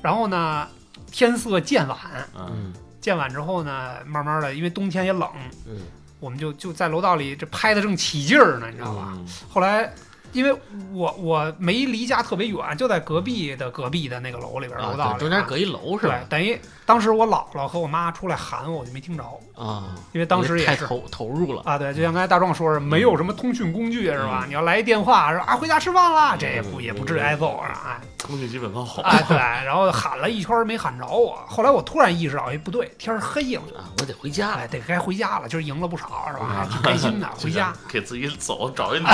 [0.02, 0.68] 然后呢，
[1.12, 1.98] 天色渐晚，
[2.38, 5.30] 嗯嗯渐晚之后呢，慢慢的，因为冬天也冷，
[5.68, 5.82] 嗯
[6.20, 9.10] 我们就就在楼道里这拍的正起劲儿呢，你知道吧？
[9.14, 9.92] 嗯后来，
[10.34, 10.54] 因为
[10.92, 16.30] 我我没离家特别远，就在隔壁的隔壁的那个楼里边，楼道中间隔一楼是吧对，？
[16.30, 19.24] 等于当时我姥姥和我妈出来喊我，我就没听着，
[19.56, 20.76] 啊，因为当时也是。
[20.76, 21.62] 太投投入了。
[21.66, 24.42] 啊，对，就像刚才大壮说是，没有什么通讯工具是吧？
[24.44, 27.82] 嗯你要来一电话说啊回家吃饭了，这也不嗯也不至于挨揍是吧？
[27.88, 29.04] 哎通讯基本靠吼。
[29.04, 34.68] 哎对，然后喊了一圈儿没喊着我，后来我突然意识到，哎不对，天儿黑了，啊，我得回家哎了。
[34.70, 36.68] 得该回家了，今儿赢了不少是吧？
[36.72, 37.74] 挺开心的， 回家。
[37.90, 39.06] 给自己走找一 路。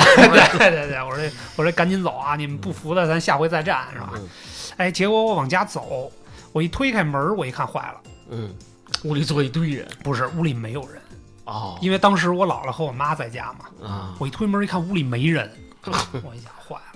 [0.58, 1.24] 对对对，我说
[1.58, 2.36] 我说赶紧走啊！
[2.36, 4.12] 你们不服的，咱下回再战是吧？
[4.16, 4.30] 嗯
[4.78, 6.10] 哎，结果我往家走，
[6.54, 8.56] 我一推开门，我一看坏了，嗯，
[9.04, 9.86] 屋里坐一堆人。
[10.04, 11.02] 不是屋里没有人，
[11.44, 13.88] 哦因为当时我姥姥和我妈在家嘛。
[13.88, 15.52] 啊，我一推门一看屋里没人，
[15.84, 16.89] 我一想坏了，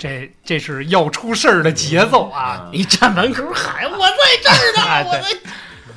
[0.00, 2.62] 这这是要出事儿的节奏啊！
[2.64, 5.50] 嗯一站门口喊我在这儿哎呢，我。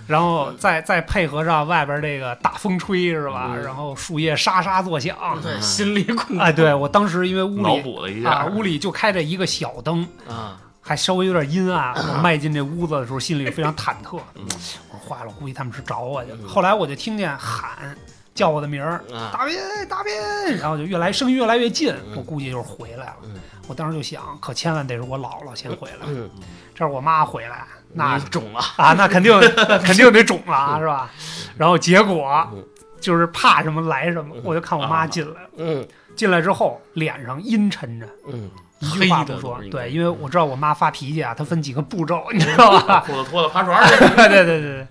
[0.05, 3.51] 然后再再配合上外边这个大风吹是吧？
[3.55, 5.17] 嗯然后树叶沙沙作响。
[5.41, 11.93] 对，心里恐哎，对我当时因为屋脑里补了一啊，下，屋里就开着一个小灯，啊，还稍微有点阴暗。
[12.11, 14.19] 我迈进这屋子的时候，心里非常忐忑。
[14.35, 14.43] 嗯
[14.91, 16.37] 我说坏了，我估计他们是找我去了。
[16.41, 17.95] 嗯后来我就听见喊
[18.35, 19.55] 叫我的名儿，啊大斌，
[19.87, 20.11] 大斌，
[20.59, 23.15] 然后就越来声音越来越近，嗯我估计就是回来了。
[23.23, 23.35] 嗯
[23.67, 26.29] 我当时就想，可千万得是我姥姥先回来，嗯，
[26.75, 28.59] 这是我妈回来，那肿了。
[28.77, 29.39] 啊，那肯定
[29.83, 31.09] 肯定得肿了，是吧？
[31.57, 32.63] 然后结果嗯
[32.99, 38.49] 就是怕什么来什么嗯，我就看我妈进来了，嗯进来之后脸上阴沉着，嗯，
[38.79, 42.99] 一句话黑的不说对，因为我知道我妈发脾气啊，她分几个步骤，你知道吧？
[43.05, 43.97] 裤子脱了爬床去。
[44.15, 44.87] 对对对对，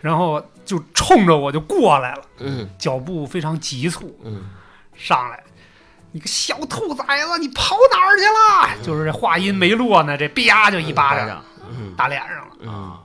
[0.00, 4.50] 然后就冲着我就过来了，嗯脚步非常急促，嗯
[4.94, 5.42] 上来。
[6.12, 8.76] 你个小兔崽子，你跑哪儿去了？
[8.82, 11.42] 就是这话音没落呢，这啪就一巴掌
[11.96, 12.48] 打脸上了。
[12.62, 12.96] 嗯，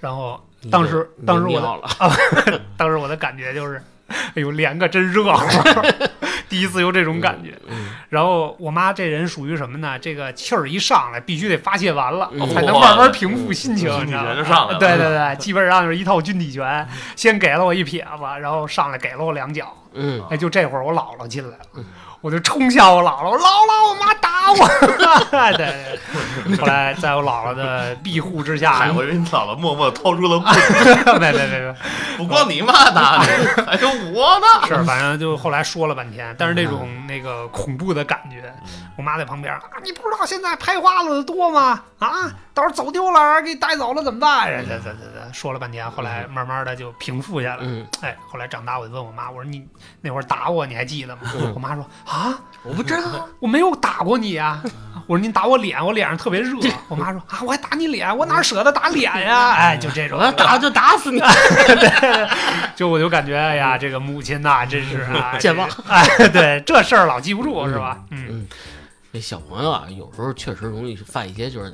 [0.00, 1.88] 然后当时当时我的尿了，
[2.76, 5.82] 当时我的感觉就是，哎呦，脸可真热乎，
[6.48, 7.58] 第一次有这种感觉。
[7.68, 9.98] 嗯然后我妈这人属于什么呢？
[9.98, 14.78] 这个气儿一上来，必须得发泄完了，嗯才能慢慢平复心情，你知道吗。
[14.78, 19.76] 对对对，基本上就是一套军体拳，先给了我一撇子，然后上来给了我两脚。
[19.92, 21.84] 嗯哎，就这会儿我姥姥进来了嗯，
[22.20, 24.68] 我就冲向我姥姥，我姥姥，我妈打我。
[25.30, 30.54] 对对，后来在我姥姥的庇护之下哎，，我以为你姥姥默默掏出了棍，
[31.20, 31.74] 没没没没，
[32.16, 33.28] 不光你妈打你，
[33.66, 34.46] 还有我呢。
[34.66, 38.52] 是，反正就后来说了半天，但是那种那个恐怖的感觉，
[38.96, 41.82] 我妈在旁边啊，你不知道现在拍花子的多吗？
[41.98, 44.48] 啊，到时候走丢了，给带走了怎么办？
[44.66, 47.58] 这这这这说了半天，后来慢慢的就平复下来。
[47.60, 49.62] 嗯，哎，后来长大我就问我妈，我说你
[50.00, 51.22] 那会儿打我，你还记得吗？
[51.38, 54.62] 嗯我妈说啊，我不知道， 我没有打过你啊、
[55.06, 56.56] 我说您打我脸，我脸上特别热。
[56.88, 59.50] 我妈说啊，我还打你脸，我哪舍得打脸呀？
[59.52, 61.20] 哎，就这种我，要打就打死你，
[62.74, 65.68] 就我就感觉，哎呀，这个母亲呐，真是啊， 健忘。
[65.88, 67.98] 哎，对，这事儿老记不住是吧？
[68.10, 68.48] 嗯嗯，
[69.12, 71.72] 这小朋友啊，有时候确实容易犯一些就是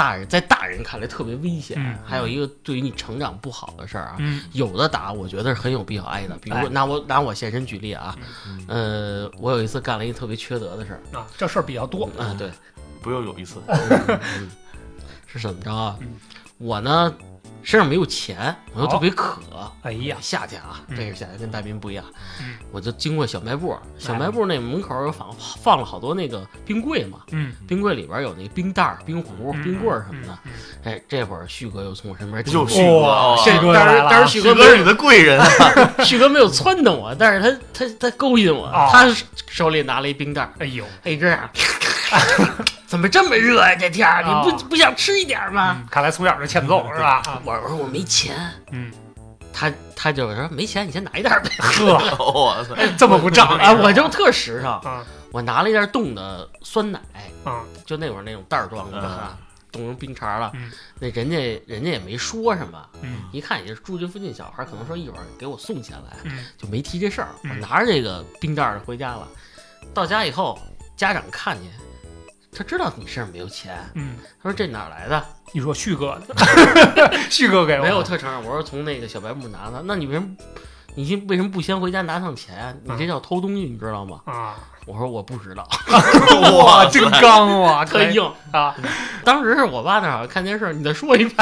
[0.00, 4.16] 大人在大人看来特别危险，嗯还有一个对于你成长不好的事儿啊。
[4.18, 6.34] 嗯有的打，我觉得是很有必要挨的。
[6.38, 8.16] 比如拿我拿我现身举例啊，
[8.66, 12.06] 呃，我有一次干了一特别缺德的事儿啊，这事儿比较多。
[12.18, 12.50] 啊，对，
[13.02, 13.60] 不用有一次，
[15.26, 16.16] 是怎么着啊嗯？
[16.56, 17.14] 我呢
[17.62, 19.38] 身上没有钱，我又特别渴。
[19.82, 22.04] 哎呀，夏天啊，嗯这个夏天，跟大斌不一样。
[22.40, 25.28] 嗯我就经过小卖部，小卖部那门口有放
[25.62, 30.38] 放了好多那个冰柜嘛，嗯，冰柜里边有那冰袋、冰壶、嗯冰棍什么的。
[30.44, 30.52] 嗯
[30.84, 35.46] 哎，这会儿旭哥又从我身边经又过旭哥但是来了但是旭哥是你的贵人啊！
[36.04, 39.12] 旭哥没有撺掇我，但是他他他勾引我，哦他
[39.48, 41.50] 手里拿了一冰袋，哎呦，哎这样，
[42.86, 44.22] 怎么这么热呀、这天儿？
[44.24, 45.76] 你哦不不想吃一点儿吗？
[45.80, 47.22] 嗯看来从小就欠揍是吧？
[47.26, 48.36] 啊，我我说我没钱，
[48.72, 48.92] 嗯，
[49.52, 51.50] 他他就说没钱，你先拿一袋儿呗。
[51.58, 51.94] 呵，
[52.32, 52.74] 我操！
[52.98, 55.04] 这么不仗义啊，我就特实诚，嗯。
[55.32, 57.00] 我拿了一袋冻的酸奶，
[57.44, 59.38] 嗯，就那会儿那种袋儿装的啊，
[59.70, 60.50] 冻成冰碴了。
[60.54, 60.72] 嗯。
[60.98, 63.18] 那人家人家也没说什么，嗯。
[63.30, 66.44] 一看也是住这附近小孩，可能说一会儿给我送下来，嗯。
[66.58, 67.28] 就没提这事儿。
[67.44, 67.50] 嗯。
[67.52, 69.28] 我拿着这个冰袋儿回家了，
[69.94, 70.58] 到家以后，
[70.96, 71.70] 家长看见，
[72.52, 75.24] 他知道你身上没有钱，嗯，他说这哪来的？
[75.52, 76.34] 你说旭哥的，
[77.30, 79.82] 旭哥给我没有，特承认，我说从那个小白木拿的。
[79.84, 80.28] 那你为什么？
[80.96, 82.74] 你先为什么不先回家拿趟钱啊？
[82.82, 84.20] 你这叫偷东西，你知道吗？
[84.26, 84.56] 啊，
[84.90, 85.66] 我说我不知道，
[86.58, 88.22] 哇，真刚哇，特硬。
[88.50, 88.74] 啊，
[89.24, 91.34] 当时是我爸那儿好像看电视，你再说一遍。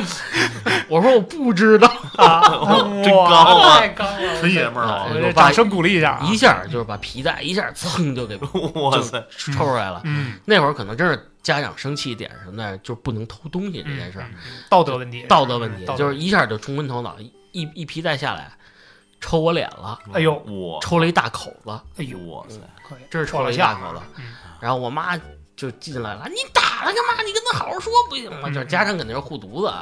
[0.88, 2.42] 我说我不知道，啊，
[3.02, 8.36] 真哇刚啊太刚了，纯爷们儿啊掌声鼓励一下啊，一下就是把皮带一下蹭就给
[8.74, 9.24] 哇塞！
[9.30, 10.00] 抽出来了。
[10.04, 14.26] 嗯，那会儿可能真是家长生气点什么的，就是不能偷东西这件事儿，
[14.68, 17.16] 道德问题，道德问题就是一下就冲昏头脑，
[17.52, 18.52] 一一皮带下来，
[19.26, 22.56] 抽我脸了，哎呦我抽了一大口子，哎呦，哇塞！
[22.88, 24.00] 可以，真是抽了一大口子。
[24.18, 24.24] 嗯
[24.58, 25.14] 然后我妈
[25.54, 27.22] 就进来了，你打他干嘛？
[27.24, 28.42] 你跟他好好说不行吗？
[28.44, 29.72] 嗯就是家长肯定是护犊子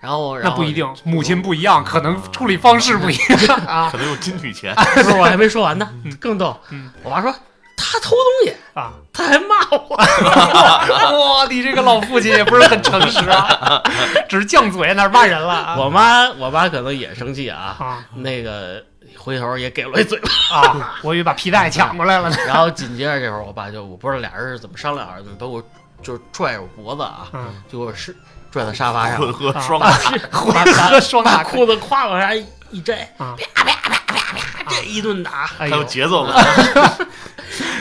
[0.00, 6.90] 然后然后那不一定，母亲不一样，可能处理方式不一样 啊可能有金曲钱，不是我还没说完呢嗯，更逗嗯。
[7.02, 7.30] 我妈说
[7.76, 8.92] 他偷东西，啊！
[9.10, 9.96] 他还骂我。
[9.96, 13.82] 哇，你这个老父亲也不是很诚实啊，
[14.28, 15.76] 只是犟嘴哪儿骂人了啊。
[15.78, 18.04] 我妈我妈可能也生气啊，啊。
[18.14, 18.84] 那个
[19.18, 20.28] 回头也给了我一嘴巴。
[20.54, 20.94] 啊！
[21.02, 22.36] 我以为把皮带抢过来了呢。
[22.46, 25.62] 然后紧接着这会儿，我爸就我不知道俩人是怎么商量还是怎么，把我
[26.02, 28.14] 就拽着我脖子啊，嗯，就给我是
[28.50, 29.90] 拽到沙发上，混合啊双打。
[30.30, 32.34] 混合双打把裤子胯往下
[32.70, 36.44] 一摘，啪啪啪啪啪，这一顿打，还有节奏感，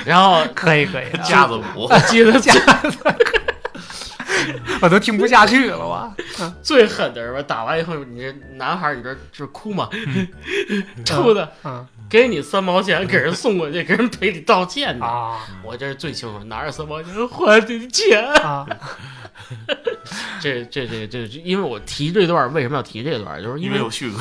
[0.06, 2.52] 然后可以可以，架子鼓， 我，记得最
[4.82, 6.14] 我都听不下去了，我
[6.62, 7.42] 最狠的是吧？
[7.42, 9.90] 打完以后，你这男孩儿你这是哭嘛，
[11.06, 15.06] 臭的，嗯给你三毛钱，给人送过去，给人赔礼道歉的。
[15.06, 18.24] 啊我这是最清楚，拿着三毛钱还你的钱。
[18.44, 18.66] 啊，
[20.40, 23.42] 这这这这，因为我提这段，为什么要提这段？
[23.42, 24.20] 就是因因为为有旭哥，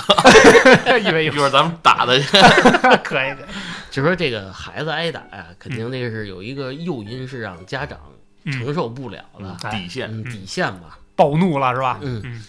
[1.05, 2.27] 因为有一会儿咱们打的去。
[3.05, 3.47] 可以可以，
[3.90, 7.99] 就说这个孩子挨打呀，肯定这是有一个诱因是让家长
[8.51, 10.99] 承受不了的，哎底线，嗯，底线吧。
[11.16, 11.99] 暴怒了是吧？
[12.03, 12.42] 嗯嗯。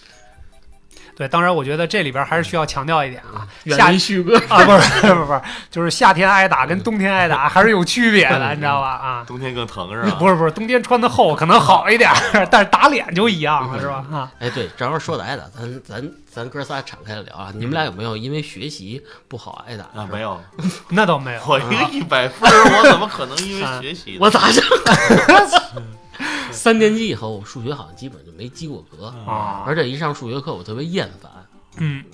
[1.16, 8.88] 对，当然我觉得这里边还是需要强调一点啊，夏远离旭哥，啊，不是不是不是，就是夏天挨打跟冬天挨打还是有区别的， 你知道吧？
[8.90, 10.16] 啊，冬天更疼是吧？
[10.18, 12.10] 不是不是，冬天穿的厚可能好一点，
[12.50, 14.04] 但是打脸就一样了，是吧？
[14.12, 19.84] 啊，哎，对，正好说的挨打，咱咱咱哥仨敞开了聊啊，你们俩有没有因为学习不好挨打？
[19.98, 20.38] 啊，没有，
[20.90, 21.40] 那倒没有。
[21.46, 24.18] 我一个一百分，我怎么可能因为学习？
[24.20, 24.62] 我咋整？
[26.52, 31.30] 三年级以后，我数学好像基本就没及过格，啊，而且一上数学课我特别厌烦，
[31.78, 32.04] 嗯，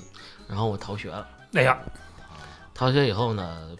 [0.49, 1.27] 然后我逃学了。
[1.55, 1.79] 哎呀，
[2.75, 3.71] 逃学以后呢，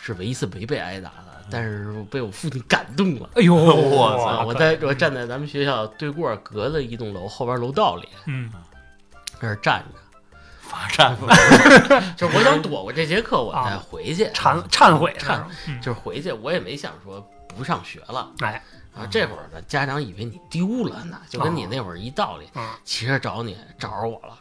[0.00, 3.28] 是唯一一次没被挨打的，但是被我父亲感动了。
[3.34, 4.44] 哎呦， 我操啊！
[4.46, 8.50] 我在我站在咱们学校对过儿隔的一栋楼后边楼道里，嗯
[9.38, 11.16] 在那儿站着，罚站，
[12.16, 14.24] 就是我想躲过这节课，我再回去。
[14.26, 15.42] 忏忏悔忏
[15.80, 18.30] 就是回去，我也没想说不上学了。
[18.40, 18.62] 哎，
[18.96, 24.38] 啊，这会儿呢，家长以为你丢了呢，就跟你那会儿一道理，啊骑车找你，找着我了。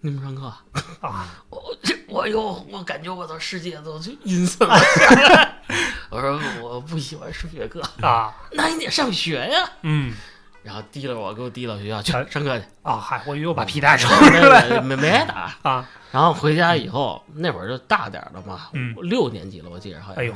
[0.00, 0.52] 你们上课？
[1.00, 4.78] 啊， 我这我又我感觉我的世界都就阴森了。
[6.10, 9.68] 我说我不喜欢数学课，啊，那你得上学呀。
[9.82, 10.14] 嗯
[10.62, 12.64] 然后提了我，给我提到学校去哎上课去。
[12.82, 15.56] 啊，嗨，我又把皮带抽没出来没没没挨打。
[15.62, 18.94] 啊，然后回家以后，那会儿就大点儿了嘛，嗯。
[19.02, 20.32] 六年级了，我记得好像是。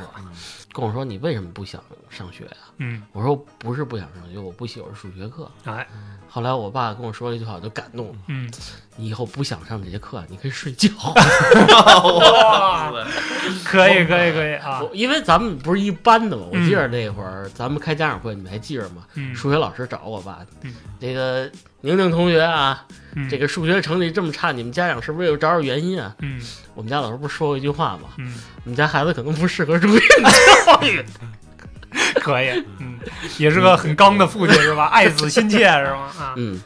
[0.72, 5.50] 跟我说你为什么不想上学呀、嗯，我说不是不想上学，我不喜欢数学课。
[5.64, 5.84] 哎，
[6.28, 8.14] 后来我爸跟我说了一句话，我就感动了。
[8.28, 8.48] 嗯，
[8.94, 10.88] 你以后不想上这节课，你可以睡觉。
[12.20, 12.92] 哇，
[13.64, 19.04] 可以可以可以啊，因为咱们不是一班的嘛，我嗯记得那会儿咱们开家长会，你们还记着吗？
[19.14, 21.50] 嗯，数学老师找我爸嗯，这个
[21.82, 26.14] 宁宁同学啊，嗯这个数学成绩这么差，你们家长是不是有找找原因啊？
[26.20, 26.40] 嗯
[26.74, 28.08] 我们家老师不是说过一句话吗？
[28.18, 30.02] 嗯，我们家孩子可能不适合住院
[30.66, 31.04] 教育。
[32.20, 32.98] 可以，嗯，
[33.38, 34.86] 也是个很刚的父亲是吧？
[34.94, 36.08] 爱子心切是吗？
[36.18, 36.60] 啊，嗯，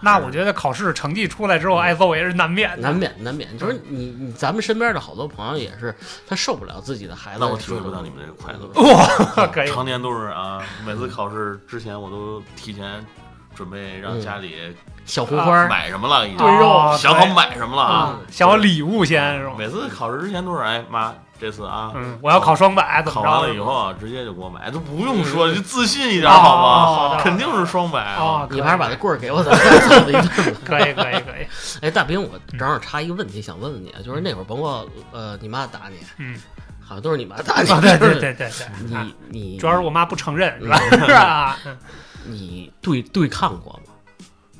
[0.00, 5.94] 那我觉得考试成绩出来之后挨揍也是难免的，难免难免，就是你你咱们身边的好多朋友也是，
[6.26, 8.94] 他受不了自己的孩子那我体会不到你们这个快乐。
[8.94, 13.04] 哇， 可以，常年都是啊，每次考试之前我都提前
[13.56, 14.54] 准备让家里
[15.04, 18.10] 小红花儿，买什么了，已经炖肉啊想好买什么了啊。
[18.12, 19.54] 嗯想好礼物先是吧？
[19.58, 23.22] 每次考试之前都是哎妈，这次啊，嗯，我要考双百，怎么？
[23.22, 27.20] 考完了以后啊，直接就给我买，都不用说，就自信一点哦好吗？
[27.22, 28.16] 肯定是双百啊。
[28.18, 30.60] 哦，你还是把那棍儿给我，咱们再揍他一顿吧。
[30.66, 31.46] 可以可以可以，
[31.80, 36.36] 哎，大兵，我正好插一个问题想问问你啊，就是那会儿甭管呃你妈打你，嗯，
[36.84, 38.50] 好像都是你妈打你， 啊对对对对
[38.86, 40.78] 你你主要是我妈不承认是吧？
[40.90, 41.56] 是吧？
[42.28, 43.92] 嗯你对对抗过吗？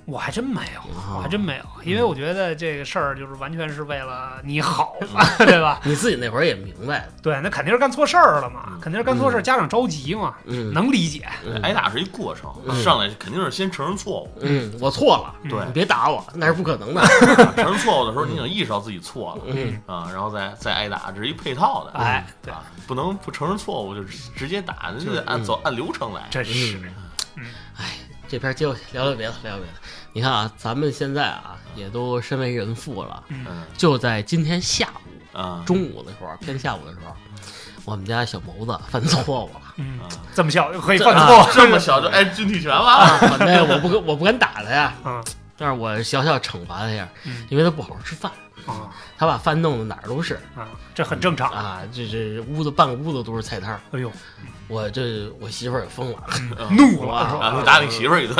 [0.07, 1.16] 我还真没有，啊。
[1.16, 5.81] 我还真没有，因为我觉得这个事儿就是完全是为了你好嘛， 对吧？
[5.83, 9.42] 你自己那会儿也明白，对，那肯定是干错事儿了嘛，肯定是干错事儿，嗯。
[9.42, 10.72] 家长着急嘛，嗯。
[10.72, 11.26] 能理解。
[11.44, 11.61] 嗯。
[11.62, 12.83] 挨打是一过程，嗯。
[12.85, 14.31] 上来肯定是先承认错误。
[14.42, 15.50] 嗯，我错了，嗯。
[15.50, 17.02] 对你别打我，那是不可能的。
[17.59, 21.90] 承认错误的时候，你已经意识到自己错了嗯，啊，然后再再挨打，这是一配套的。
[21.98, 25.42] 哎，对，啊，不能不承认错误就直直接打，那就得按嗯。
[25.42, 26.29] 走按流程来。
[26.31, 26.79] 真是，
[28.29, 29.72] 这边接过去聊聊别的，聊聊别的。
[30.12, 33.62] 你看啊，咱们现在啊也都身为人父了，嗯。
[33.77, 37.14] 就在今天下午啊，中午的时候，偏下午的时候，
[37.85, 39.61] 我们家小谋子犯错误了。
[39.77, 45.25] 嗯啊，这么小就可以犯错，这么小就挨军体拳了，啊，那我不敢我不敢打他呀，嗯
[45.57, 47.47] 但是我小小惩罚他一下，嗯。
[47.49, 48.31] 因为他不好好吃饭，
[48.66, 48.90] 啊。
[49.19, 51.51] 他把饭弄得哪儿都是啊，这很正常。
[51.51, 53.81] 啊，这这屋子半个屋子都是菜摊儿。
[53.92, 54.12] 哎呦，
[54.69, 56.23] 我这我媳妇儿也疯了，
[56.71, 58.37] 怒了是啊，打你媳妇儿一顿，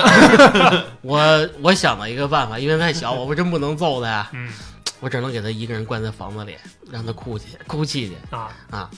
[1.03, 4.53] 我我想了一个办法，因为太小，我不真不能揍他呀，嗯。
[4.99, 6.57] 我只能给他一个人关在房子里，
[6.91, 8.91] 让他哭去哭泣去啊，啊。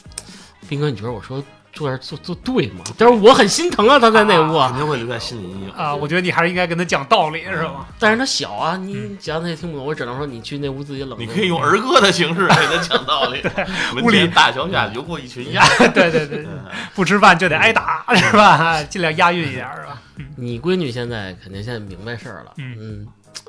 [0.68, 1.42] 斌哥，你觉得我说
[1.78, 2.82] 做点做做对吗？
[2.98, 7.86] 但是我很心疼啊，他在那屋肯啊，定会留下心理阴影啊，我觉得你还是应该跟他讲道理，是吧？
[8.00, 11.28] 但是他小啊，你讲他也听不懂，我只能说你去那屋自己冷静。
[11.28, 13.40] 你可以用儿歌的形式给他讲道理。
[13.94, 15.64] 门屋里大桥下游过一群鸭。
[15.94, 16.58] 对对对， 嗯
[16.96, 18.82] 不吃饭就得挨打，是吧？
[18.82, 20.03] 尽量押韵一点，是吧？
[20.36, 23.07] 你闺女现在肯定现在明白事儿了，嗯嗯。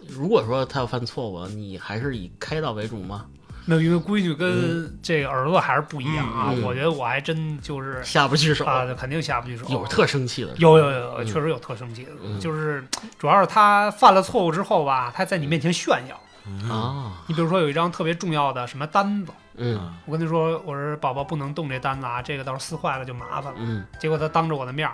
[0.08, 3.26] 如果说她要犯错误，你还是以开导为主吗？
[3.70, 6.48] 没有，因为规矩跟这个儿子还是不一样啊。
[6.50, 9.66] 嗯嗯我觉得我还真就是下不去手，啊，肯定下不去手。
[9.70, 12.84] 有特生气的，有有有确实有特生气的，嗯就是
[13.20, 16.20] 主要是他犯了错误之后吧，他在你面前炫耀。
[16.68, 23.60] 啊，你比如说有一张特别重要的什么单子，嗯我跟他说，我说宝宝不能动这单子啊，这个到时候撕坏了就麻烦了。
[23.60, 24.94] 嗯结果他当着我的面儿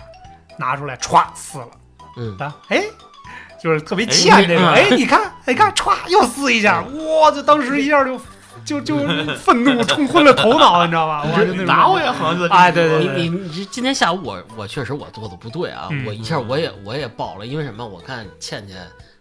[0.59, 1.69] 拿出来，歘撕了，
[2.17, 2.84] 嗯，啊，哎。
[3.57, 8.19] 就是特别欠这个，哎哎，你看，你，看，歘，又撕一下，哇，就当时一下就
[8.66, 8.97] 就就
[9.36, 11.24] 愤怒冲昏了头脑，你知道吧？
[11.24, 17.86] 我，就那种打我也，好像就哎对对你对你你今天下午我我确实我做的不对啊，嗯我一下我也我也爆了，因为什么？
[17.86, 18.78] 我看倩倩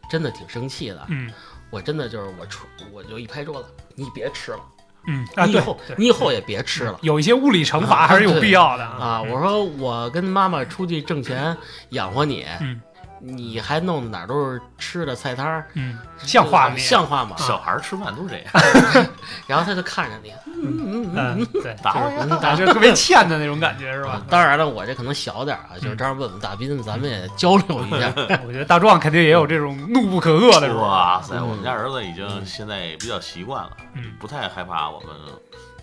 [0.09, 1.31] 真的挺生气的，嗯
[1.71, 4.59] 我真的就是我出我就一拍桌子，你别吃了，
[5.07, 6.97] 嗯啊，你以后，你以后也别吃了。
[7.03, 9.21] 有一些物理惩罚还是有必要的啊！
[9.21, 11.57] 我说我跟妈妈出去挣钱
[11.91, 12.81] 养活你，嗯
[13.27, 16.77] 你还弄的哪儿都是吃的菜摊儿，嗯，像话吗？
[16.77, 17.35] 像话吗？
[17.39, 19.07] 小孩儿吃饭都是这样，
[19.47, 24.21] 然后他就看着你，嗯嗯嗯嗯，对，打我呀嗯啊，就特别欠的那种感觉是吧？
[24.29, 28.13] 当然了，我这可能小点儿啊，就是这样问问大斌，咱们也交流一下。
[28.47, 30.81] 我觉得大壮肯定也有这种怒不可遏的时候。
[30.83, 35.09] 哇塞，嗯我们家儿子已经现在也比较习惯了，嗯不太害怕我们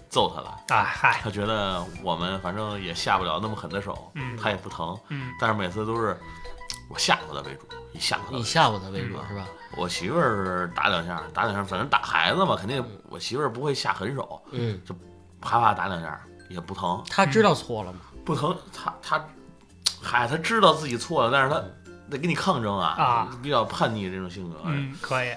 [0.10, 0.56] 揍他了。
[0.70, 6.18] 啊，嗨，他觉得我们反正也下不了那么狠的手，嗯他也不疼，嗯但是每次都是
[6.92, 8.39] 我吓唬他为主，以吓唬他为主。
[8.39, 9.48] 以吓唬他为主是吧？
[9.78, 14.94] 我媳妇儿打两下，打两下，反正打孩子嘛，肯定我媳妇儿不会下狠手，嗯，就
[15.39, 16.20] 啪啪打两下
[16.50, 18.00] 也不疼，他知道错了吗？
[18.26, 19.26] 不疼，他他，
[20.02, 21.62] 嗨，他知道自己错了，但是他
[22.10, 24.60] 得跟你抗争啊，啊比较叛逆这种性格。
[24.66, 25.34] 嗯，可以，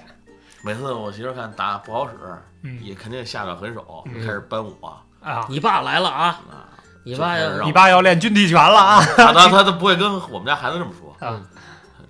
[0.61, 2.13] 每次我媳妇儿看打不好使，
[2.63, 6.25] 嗯也肯定下不了狠手，嗯开始搬我啊，你爸来了啊！
[6.51, 6.67] 啊。
[7.05, 9.01] 你爸要你爸要练军体拳了啊！
[9.15, 11.39] 他他他都不会跟我们家孩子这么说，啊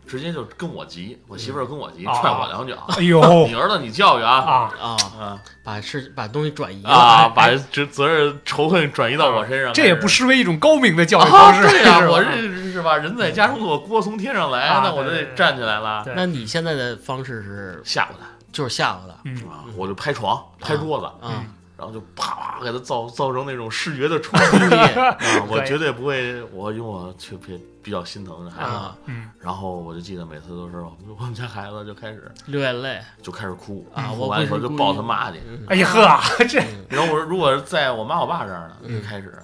[0.08, 2.76] 直接就跟我急，我媳妇儿跟我急，啊踹我两脚。
[2.90, 7.28] 哎呦你儿子你教育啊啊，啊，啊把事把东西转移了啊！
[7.30, 11.68] 把这责任仇恨转移到我身上，这也不失为一种高明的教育啊方式。
[11.68, 12.32] 对呀，我这
[12.72, 12.98] 是吧？
[12.98, 19.66] 人在家中坐，锅从天上来，啊那我就得站起来了，那你现在的方式是吓唬他就是吓唬他嗯啊！
[19.76, 21.44] 我就拍床、拍桌子，啊？
[21.78, 25.16] 然后就啪啪给他造造成那种视觉的冲击力 啊！
[25.50, 30.78] 我绝对不会，我因为我特别比较心疼这孩子，啊，嗯然后我就记得每次都是
[31.18, 35.40] 我们家孩子就开始 流眼泪就开始哭啊哭我完以后就抱他妈去。
[35.48, 36.60] 嗯哎呀呵，这
[36.90, 39.38] 然后我如果是在我妈我爸这儿呢，嗯就开始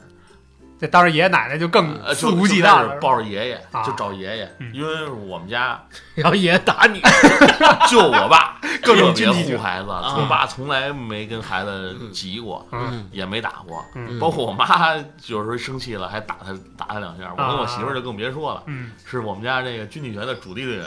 [0.82, 2.96] 这当时爷爷奶奶就更呃肆无忌惮了。
[3.00, 3.84] 抱着爷爷啊。
[3.84, 5.80] 就找爷爷嗯，因为我们家
[6.16, 7.00] 然后爷爷打你，
[7.88, 10.16] 就我爸 各种特别护孩子，啊。
[10.18, 13.08] 我爸从来没跟孩子急过，嗯。
[13.12, 14.18] 也没打过，嗯。
[14.20, 14.96] 包括我妈
[15.28, 20.86] 有时候生气了还打他打他两下，我跟我媳妇儿就更别说了，嗯，是我们家这个军体拳的主力队员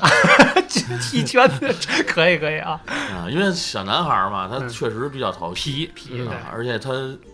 [0.68, 1.72] 军体拳的
[2.06, 4.68] 可以可以啊，啊，因为小男孩嘛，他嗯。
[4.68, 5.64] 确实比较淘气。
[5.64, 6.90] 皮皮而且他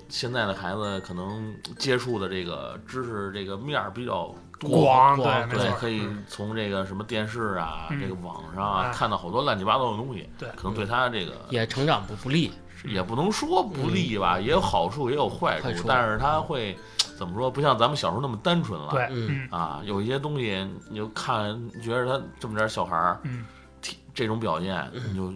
[0.08, 2.49] 现在的孩子可能接触的这个
[2.86, 12.51] 知识这个面儿比较多，广对广对，可以嗯从这个什么电视啊、嗯这个网上啊哎看到好多乱七八糟的东西，对可能对他这个也成长不不利。
[12.86, 16.74] 也不能说不利吧，也有好处也有坏坏处但是他会
[17.14, 17.51] 怎么说？
[17.51, 23.44] 不像咱们小时候那么单纯了，对，嗯嗯啊，有一些东西你就看觉得他这么点小孩儿嗯
[24.14, 25.30] 这种表现，你就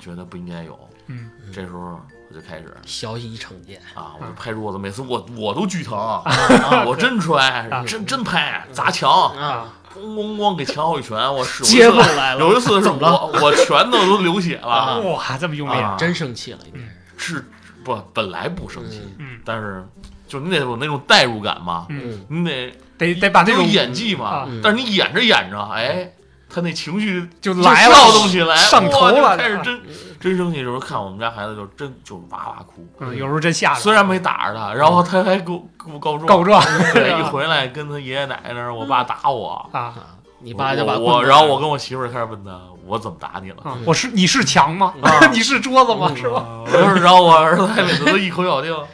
[0.00, 2.00] 觉得不应该有，嗯这时候
[2.30, 5.98] 我就开始小以惩戒啊，我就拍桌子，每次我我都巨疼，
[6.86, 9.66] 我真摔啊，真真拍，砸墙，啊！
[9.92, 13.26] 咣咣咣给墙好几拳，我使接过来了，有一次是怎么了？
[13.26, 16.78] 我我拳头都流血了，啊哇，这么用力，啊真生气了，应该
[17.16, 17.34] 是。
[17.34, 17.44] 是
[17.82, 19.84] 不本来不生气，嗯但是
[20.28, 21.86] 就你得有那种代入感嘛，
[22.28, 26.12] 你得得得把那种有演技嘛啊，但是你演着演着，哎，
[26.52, 29.80] 他那情绪就就来了，调动起来，上头了，开始真
[30.20, 30.58] 真生气。
[30.58, 39.94] 有时候看我们家孩子就真就哇哇哭，嗯，有时候真吓人，虽然没打着他，然后他还给我给我告状，告状对， 一回来跟他爷爷奶奶那儿，我爸打我，啊啊，
[40.40, 43.56] 你爸就把我我，然后我跟我媳妇儿开始问他，我怎么打你了？
[43.62, 43.76] 啊！
[43.86, 45.26] 我是你是墙吗啊？
[45.32, 46.08] 你是桌子吗？
[46.10, 46.44] 嗯是吧？
[47.00, 48.86] 然后我儿子还每次都一口咬定嗯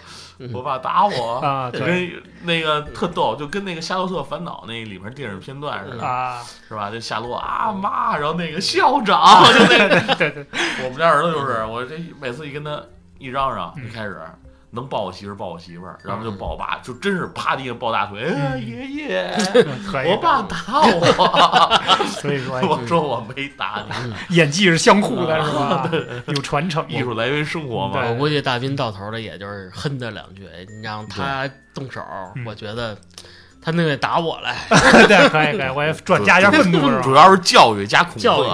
[0.53, 1.35] 我爸打我。
[1.39, 1.81] 啊对。
[1.81, 6.91] 跟那个特逗，就跟那个《夏洛特烦恼》那里面电影片段似的，啊，是吧？
[6.91, 10.47] 就夏洛啊妈，然后那个校长， 就那个对对，
[10.85, 12.81] 我们家儿子就是我这每次一跟他
[13.19, 14.21] 一嚷嚷，嗯一开始
[14.77, 19.37] 能抱我媳妇儿抱我媳妇儿，然后就抱我爸，就真是趴地上抱大腿，哎爷爷，
[20.07, 23.85] 我爸打我， 所以说我说我没打
[24.29, 25.91] 你，演技是相互的，是吧？
[26.29, 26.85] 有传承。
[26.89, 28.07] 艺术来源于生活嘛。
[28.07, 32.01] 我估计大斌到头的也就是哼他两句，你让他动手
[32.37, 32.97] 嗯，我觉得
[33.67, 34.55] 他那个打我来，
[35.09, 37.03] 对，可以可以，我也转加一下愤怒？
[37.03, 38.47] 主要是教育加恐教育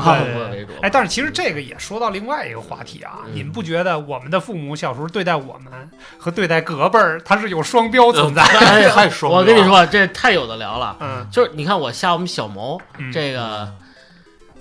[0.52, 0.72] 为主。
[0.80, 5.70] 哎，但是其实这个也说到另外一个话题啊，嗯你们不觉得我们的父母小时候对待我们
[6.16, 8.42] 和对待隔辈儿，他是有双标存在？
[8.42, 10.96] 太太双我跟你，说，这太有的聊了。
[11.00, 13.70] 嗯就是你看，我下我们小谋嗯这个，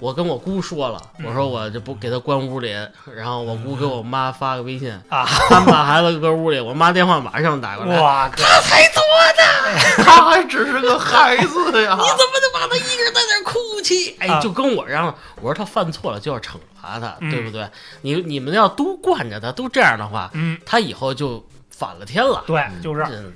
[0.02, 1.26] 我跟我姑说了，嗯。
[1.28, 2.76] 我说我就不给他关屋里，
[3.16, 9.02] 然后我姑给我妈发个微信，啊，他们把孩子搁屋里，我妈电话马上打过来，哇，他才多
[9.38, 14.16] 大他还只是个孩子呀，你怎么就把他一个人在那哭泣？
[14.20, 14.39] 哎，啊。
[14.41, 17.30] 就跟我嚷嚷，我说他犯错了就要惩罚他，嗯。
[17.30, 17.70] 对不对？
[18.02, 22.43] 你你们要都惯着他，都这样的话，嗯，他以后就反了天了。
[22.47, 23.04] 对，就是。
[23.04, 23.32] 嗯，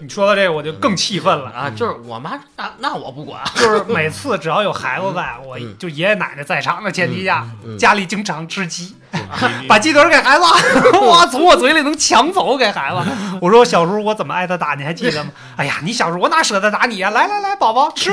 [0.00, 1.50] 你说到这个，我就更气愤了。
[1.50, 8.96] 啊，就是我妈那那我不管， 就是每次只要有孩子在，我嗯就爷爷奶奶在场的前提下，嗯家里经常吃鸡，
[9.68, 10.42] 把鸡腿给孩子，
[11.06, 13.10] 哇，从我嘴里能抢走给孩子。
[13.40, 15.30] 我说我小时候我怎么挨他打，你还记得吗？
[15.56, 17.10] 哎呀，你小时候我哪舍得打你呀？
[17.10, 18.10] 来来来，宝宝吃，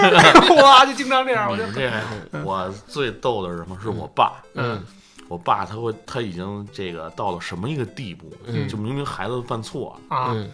[0.62, 1.50] 哇，就经常这样。
[1.50, 1.90] 我就这
[2.44, 3.78] 我最逗的是什么？
[3.82, 4.84] 是我爸，嗯
[5.30, 8.32] 我爸他会他已经这个到了什么一个地步？
[8.46, 10.50] 嗯就明明孩子犯错，啊，嗯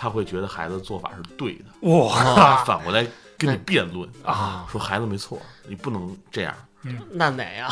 [0.00, 5.38] 他会觉得孩子做法是对的，哇，哦反过来跟你辩论啊，说孩子没错，
[5.68, 6.54] 你不能这样。
[7.12, 7.68] 那哪呀？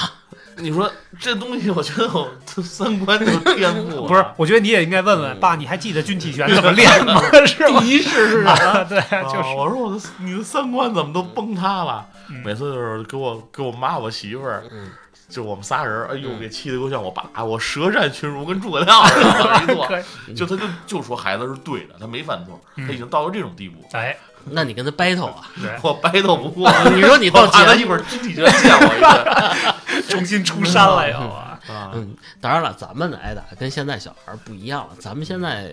[0.59, 3.25] 你说这东西，我觉得我这三观就
[3.55, 4.03] 颠覆了。
[4.07, 7.19] 不是，我觉得你也应该问问爸，你还记得军体拳怎么练吗？
[7.47, 7.81] 是吗？
[7.81, 8.53] 第一式是啥？
[8.53, 12.07] 啊，对，啊，就是我说我的你的三观怎么都崩塌了？
[12.29, 14.91] 嗯每次就是给我给我妈我媳妇儿，嗯
[15.29, 16.41] 就我们仨人，哎呦，嗯。
[16.41, 17.03] 给气得够呛。
[17.03, 22.87] 我爸我舌战群儒，跟诸葛亮似的往那儿一坐，就他就就说孩子是对的，他没犯错，嗯。
[22.87, 24.17] 他已经到了这种地步，哎，
[24.51, 25.49] 那你跟他 battle 啊？
[25.61, 26.71] 对，我掰斗不过。
[26.95, 35.73] 你说你我到节目，怕他一会儿肢体拳见我一个 重新出山了又啊，啊，嗯，当然了，咱们的挨打跟现在小孩儿不一样了，咱们现在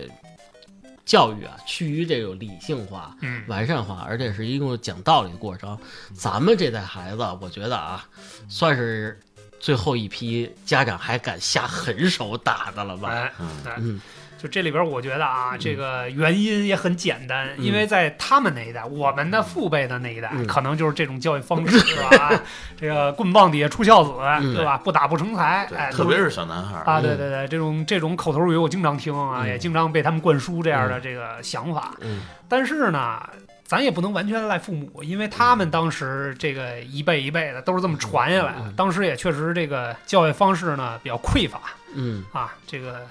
[1.06, 5.78] 教育啊趋于这种理性化、嗯，完善化，而且是一个讲道理的过程。
[6.12, 8.04] 咱们这代孩子，我觉得啊，
[8.48, 9.18] 算是
[9.58, 13.08] 最后一批家长还敢下狠手打的了吧？
[13.10, 13.32] 哎，
[13.78, 14.00] 嗯。
[14.38, 17.64] 就这里边，我觉得啊，这个原因也很简单，嗯。
[17.64, 20.46] 因为在他们那一代，我们的父辈的那一代，嗯。
[20.46, 22.16] 可能就是这种教育方式， 是吧？
[22.18, 22.42] 啊
[22.78, 24.54] 这个棍棒底下出孝子，嗯。
[24.54, 24.76] 对吧？
[24.76, 27.02] 不打不成才，哎，特别是小男孩啊，嗯。
[27.02, 29.48] 对对对，这种这种口头语我经常听啊，嗯。
[29.48, 31.94] 也经常被他们灌输这样的这个想法。
[32.02, 32.20] 嗯。
[32.46, 33.18] 但是呢，
[33.66, 41.60] 咱也不能完全赖父母，因为他们当时这个一辈一辈的都是这么传下来的当时也确实这个教育方式呢比较匮乏
[41.94, 42.24] 嗯。
[42.32, 43.06] 啊，这个。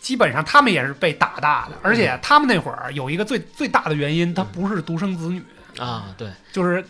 [0.00, 5.42] 基本上他们也是被打大的，而且他们那会儿有一个最最大的原因，他不是独生子女，
[5.76, 6.82] 啊，对，就是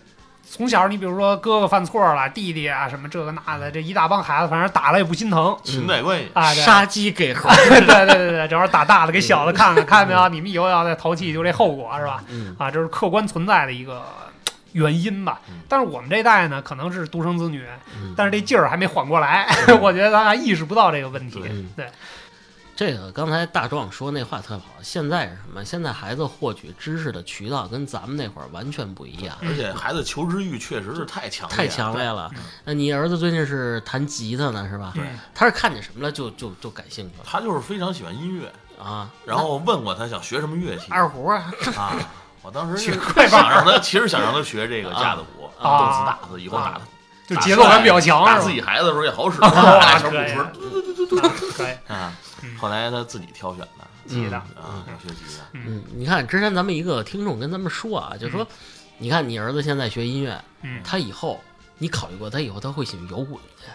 [0.51, 7.49] 从小你比如说哥哥犯错了，弟弟啊什么这个那的，这一大帮孩子，反正打了也不心疼裙带关系，啊，杀鸡给猴。
[7.69, 10.29] 对对对对对，正好打大的给小的看看，看见没有？
[10.29, 12.25] 你们以后要再淘气，就这后果是吧？
[12.29, 14.03] 嗯啊，这是客观存在的一个
[14.73, 15.61] 原因吧嗯。
[15.69, 19.47] 但是我们这代呢，可能是独生子女，嗯，但是这劲儿还没缓过来，
[19.81, 21.43] 我觉得咱还意识不到这个问题
[21.77, 21.87] 对。
[22.79, 25.65] 这个刚才大壮说那话特好，现在是什么？
[25.65, 32.31] 现在孩子获取知识的渠道跟咱们那会儿完全不一样，而且孩子求知欲确实是太强烈了，太强烈了。
[32.65, 34.93] 那你儿子最近是弹吉他呢，是吧？
[34.95, 35.03] 对
[35.35, 39.11] 他是看见什么了就就就感兴趣了他就是非常喜欢音乐，啊。
[39.27, 41.97] 然后问过他想学什么乐器二胡啊，啊。
[42.43, 42.95] 我当时
[43.29, 46.81] 想让他，其实想让他学这个架子鼓、啊动次打次，以后打
[47.27, 49.51] 就节奏感比较强，打自己孩子的时候也好使，啊
[49.81, 52.13] 打小鼓可以槌啊可以啊嗯。
[52.59, 53.87] 后来他自己挑选的。
[54.07, 54.37] 记的。
[54.37, 55.45] 啊，学吉的。
[55.53, 58.47] 嗯，你看之前咱们一个听众跟咱们说啊，就说，
[58.97, 61.41] 你看你儿子现在学音乐，嗯，他以后
[61.77, 63.67] 你考虑过他以后他会喜欢摇滚去？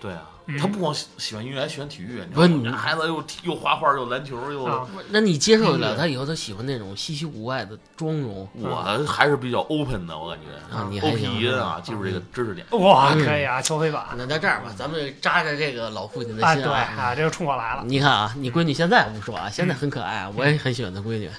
[0.00, 2.20] 对啊嗯，他不光喜喜欢音乐，还喜欢体育。
[2.32, 8.48] 不是你道吗我们家孩子又又画画又篮球又，啊那你接受得了嗯他以后他喜欢那种稀奇古怪的妆容？
[8.54, 12.66] 我还是比较 open 的，我感觉啊你还行啊，记住这个知识点。
[12.70, 16.92] 哇，嗯可以啊，敲飞板那那这样吧，咱们扎着这个老父亲的心啊，对啊。
[16.98, 17.84] 啊，这就冲我来了。
[17.86, 21.30] 你看啊，你闺女现在不说啊，现在很可爱啊，我也很喜欢她闺女。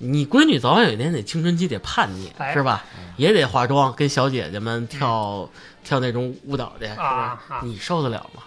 [0.00, 2.82] 嗯你闺女早晚有一天得青春期得叛逆，哎是吧？
[3.16, 5.46] 也得化妆，跟小姐姐们跳、
[5.84, 7.04] 跳那种舞蹈去，是吧？
[7.04, 8.42] 啊啊你受得了吗？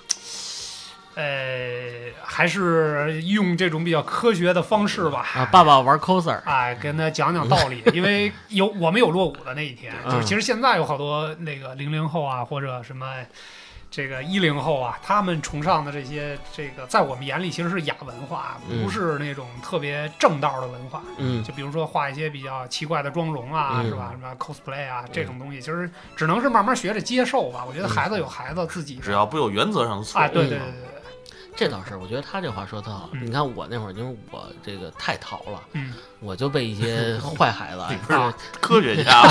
[1.16, 5.24] 呃，还是用这种比较科学的方式吧。
[5.36, 13.06] 啊，爸爸玩 coser，哎，跟他讲讲道理， 因为有我们有落伍的那一天，嗯就是其实现在有好多那个零零后啊，或者什么
[13.96, 21.04] 这个一零后啊，他们崇尚的这些这个，在我们眼里其实是亚文化，嗯不是那种特别正道的文化。
[21.20, 24.10] 嗯就比如说画一些比较奇怪的妆容啊，嗯是吧？
[24.12, 27.64] 什么 cosplay 啊这种东西，其实只能是慢慢学着接受吧。
[27.68, 30.58] 我觉得孩子有孩子自己只要不有原则上的错误，啊，对对对，
[31.56, 33.10] 这倒是，我觉得他这话说特好。
[33.14, 39.24] 嗯你看我那会儿，因为我这个太淘了，嗯我就被一些坏孩子你不是啊，科学家，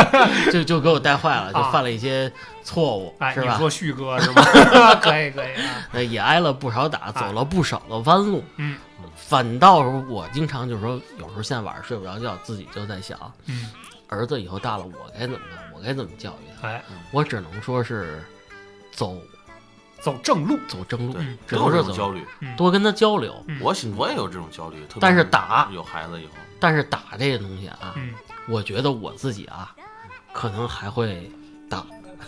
[0.52, 2.30] 就就给我带坏了，就啊犯了一些
[2.62, 3.52] 错误，哎，是吧？
[3.52, 4.42] 你说旭哥是吗？
[5.00, 8.44] 可以可以啊，呃，也挨了不少打，走了不少的弯路。
[8.56, 8.76] 嗯，
[9.16, 13.70] 反倒是我经常就是说，有时候现在晚上睡不着觉，自己就在想，嗯，
[14.08, 15.58] 儿子以后大了，我该怎么办？
[15.74, 16.68] 我该怎么教育他？
[16.68, 18.22] 哎，我只能说是
[18.92, 19.16] 走
[20.00, 21.14] 走正路，走正路
[21.46, 22.26] 只能是走，焦虑。
[22.56, 23.34] 多跟他交流。
[23.46, 23.58] 嗯。
[23.60, 28.14] 我喜我也有这种焦虑，但是打有孩子以后，但是打这个东西啊，嗯。
[28.48, 29.70] 我觉得我自己啊，
[30.32, 31.30] 可能还会
[31.68, 31.84] 打，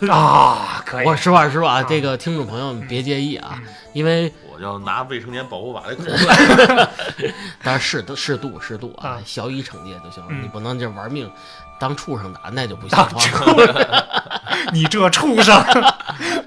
[0.09, 1.05] 啊，可以。
[1.05, 3.73] 我实话实说啊，啊这个听众朋友们别介意啊，嗯。
[3.93, 6.89] 因为我要拿未成年保护法的口子。
[7.63, 10.43] 但是适度适度适度啊啊，小以惩戒就行了，嗯。
[10.43, 11.29] 你不能就玩命
[11.79, 13.19] 当畜生打，那就不行当了。
[13.19, 13.73] 畜生，
[14.71, 15.55] 你这畜生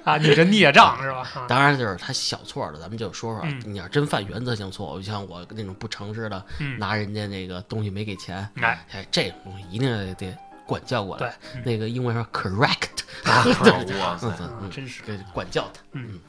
[0.05, 1.19] 啊，你这孽障是吧？
[1.35, 1.47] 啊。
[1.49, 3.41] 当然，就是他小错了，咱们就说说。
[3.45, 3.61] 嗯。
[3.65, 10.37] 你要真犯原则性错误，就像我那种不诚实的，嗯，拿人家那个东西没给钱，哎，哎，这种东西一定得得
[10.67, 11.35] 管教过来。
[11.65, 13.05] 那个英文说 correct，
[14.01, 14.29] 哇塞
[14.71, 15.03] 真是。
[15.03, 15.81] 给管教他。
[15.93, 16.21] 嗯。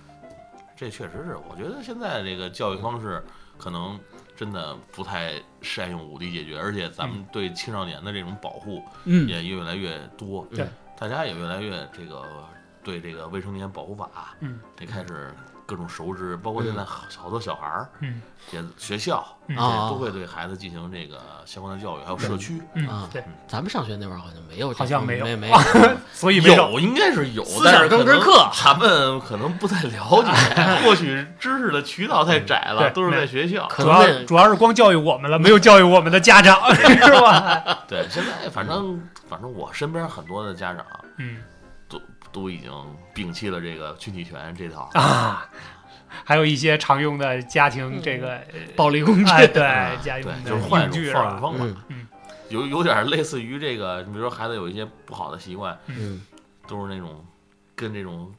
[0.75, 3.23] 这确实是，我觉得现在这个教育方式
[3.57, 3.99] 可能
[4.35, 10.67] 真的不太善用武力解决，而且咱们对青少年的这种保护嗯，也越来越多，对，
[10.99, 12.23] 大家也越来越这个
[12.83, 15.33] 对这个未成年保护法嗯也开始
[15.65, 18.21] 各种熟知，包括现在好好多小孩儿嗯
[18.51, 22.61] 也学校嗯啊都会对孩子进行这个相关的教育，还有社区。
[22.73, 25.57] 嗯啊，对，咱们上学那会儿好像没有，好像没有没没 有。
[26.13, 30.31] 所以没有有应该是有，思想政治课咱们可能不太了解，
[30.87, 33.67] 获取知识的渠道太窄了，对都是在学校。
[33.77, 37.79] 主要可能那主要是光教育我们了，没有教育我们的家长， 是吧？
[37.89, 40.85] 对，现在反正反正我身边很多的家长
[41.17, 41.43] 嗯。
[41.89, 42.01] 都
[42.33, 42.69] 都已经
[43.15, 44.89] 摒弃了这个群体权这套。
[44.93, 45.49] 啊，
[46.25, 48.41] 还有一些常用的家庭这个，
[48.75, 49.31] 暴力工具。
[49.31, 51.13] 哎，对啊家用对，就是换一种？
[51.13, 52.07] 方式方法嗯，嗯。
[52.49, 56.21] 有有点类似于这个，你比如说孩子有一些不好的习惯，嗯。
[56.67, 57.25] 都是那种
[57.73, 58.33] 跟这种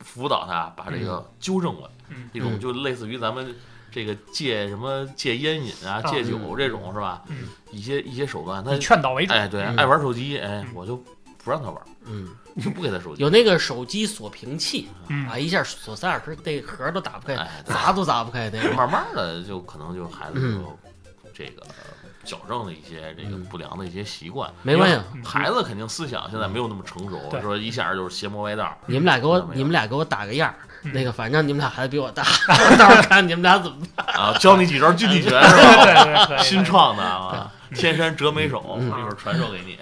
[0.00, 2.30] 辅导他把这个纠正过来，嗯。
[2.32, 2.60] 一种嗯。
[2.60, 3.54] 就类似于咱们
[3.94, 7.22] 这个戒什么戒烟瘾啊、啊戒酒这种是吧？
[7.28, 9.32] 嗯，一些一些手段，他劝导为主。
[9.32, 10.96] 哎对嗯爱玩手机，哎嗯我就
[11.44, 12.28] 不让他玩，嗯，
[12.60, 13.22] 就不给他手机。
[13.22, 18.72] 有那个手机锁屏器嗯啊，一下锁三小时，这盒都打不开，哎，砸都砸不开那个。
[18.74, 20.78] 慢慢的就可能就孩子嗯就
[21.32, 21.62] 这个
[22.24, 24.50] 矫正的一些这个嗯不良的一些习惯。
[24.62, 28.76] 没关系，嗯孩子肯定思想现在没有那么成熟，对说一下就是邪魔歪道。
[28.86, 30.54] 你们俩给我，你们俩给我打个样儿。
[30.60, 32.22] 嗯那个，反正你们俩孩子比我大，
[32.78, 34.06] 到时候看你们俩怎么办。
[34.14, 35.82] 啊，教你几招军体拳 是吧？
[35.82, 39.78] 对对，对新创的啊，天山折梅手，嗯一会儿传授给你。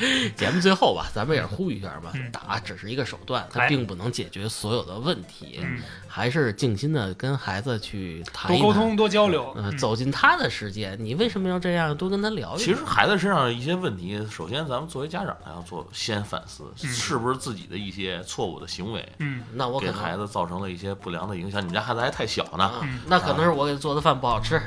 [0.00, 8.48] 嗯 节目最后吧，咱们也是呼吁一下吧嗯，打只是一个手段，它哎并不能解决所有的问题，嗯，还是静心的跟孩子去谈。
[8.56, 9.52] 多沟通，多交流。
[9.56, 11.96] 嗯，嗯走进他的世界，你为什么要这样？
[11.96, 12.58] 多跟他聊一聊。
[12.58, 21.60] 其实孩子身上的一些问题，首先咱们作为家长要做先反思，嗯是不是自己的一些错误的行为嗯那我给孩子造成了一些不良的影响。
[21.60, 22.70] 你们家孩子还太小呢，
[23.06, 24.60] 那可能是我给他做的饭不好吃。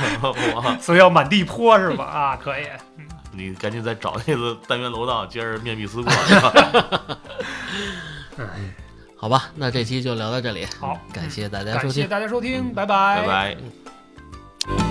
[0.80, 2.04] 所以要满地泼是吧？
[2.04, 2.64] 啊，可以。
[3.32, 6.10] 你赶紧再找那个单元楼道，接着面壁思过。
[6.26, 6.52] 是吧
[9.16, 10.66] 好吧，那这期就聊到这里。
[10.78, 12.54] 好感谢大家收听感谢收听。
[12.54, 13.56] 大家收听，嗯拜拜拜。
[14.66, 14.89] 拜。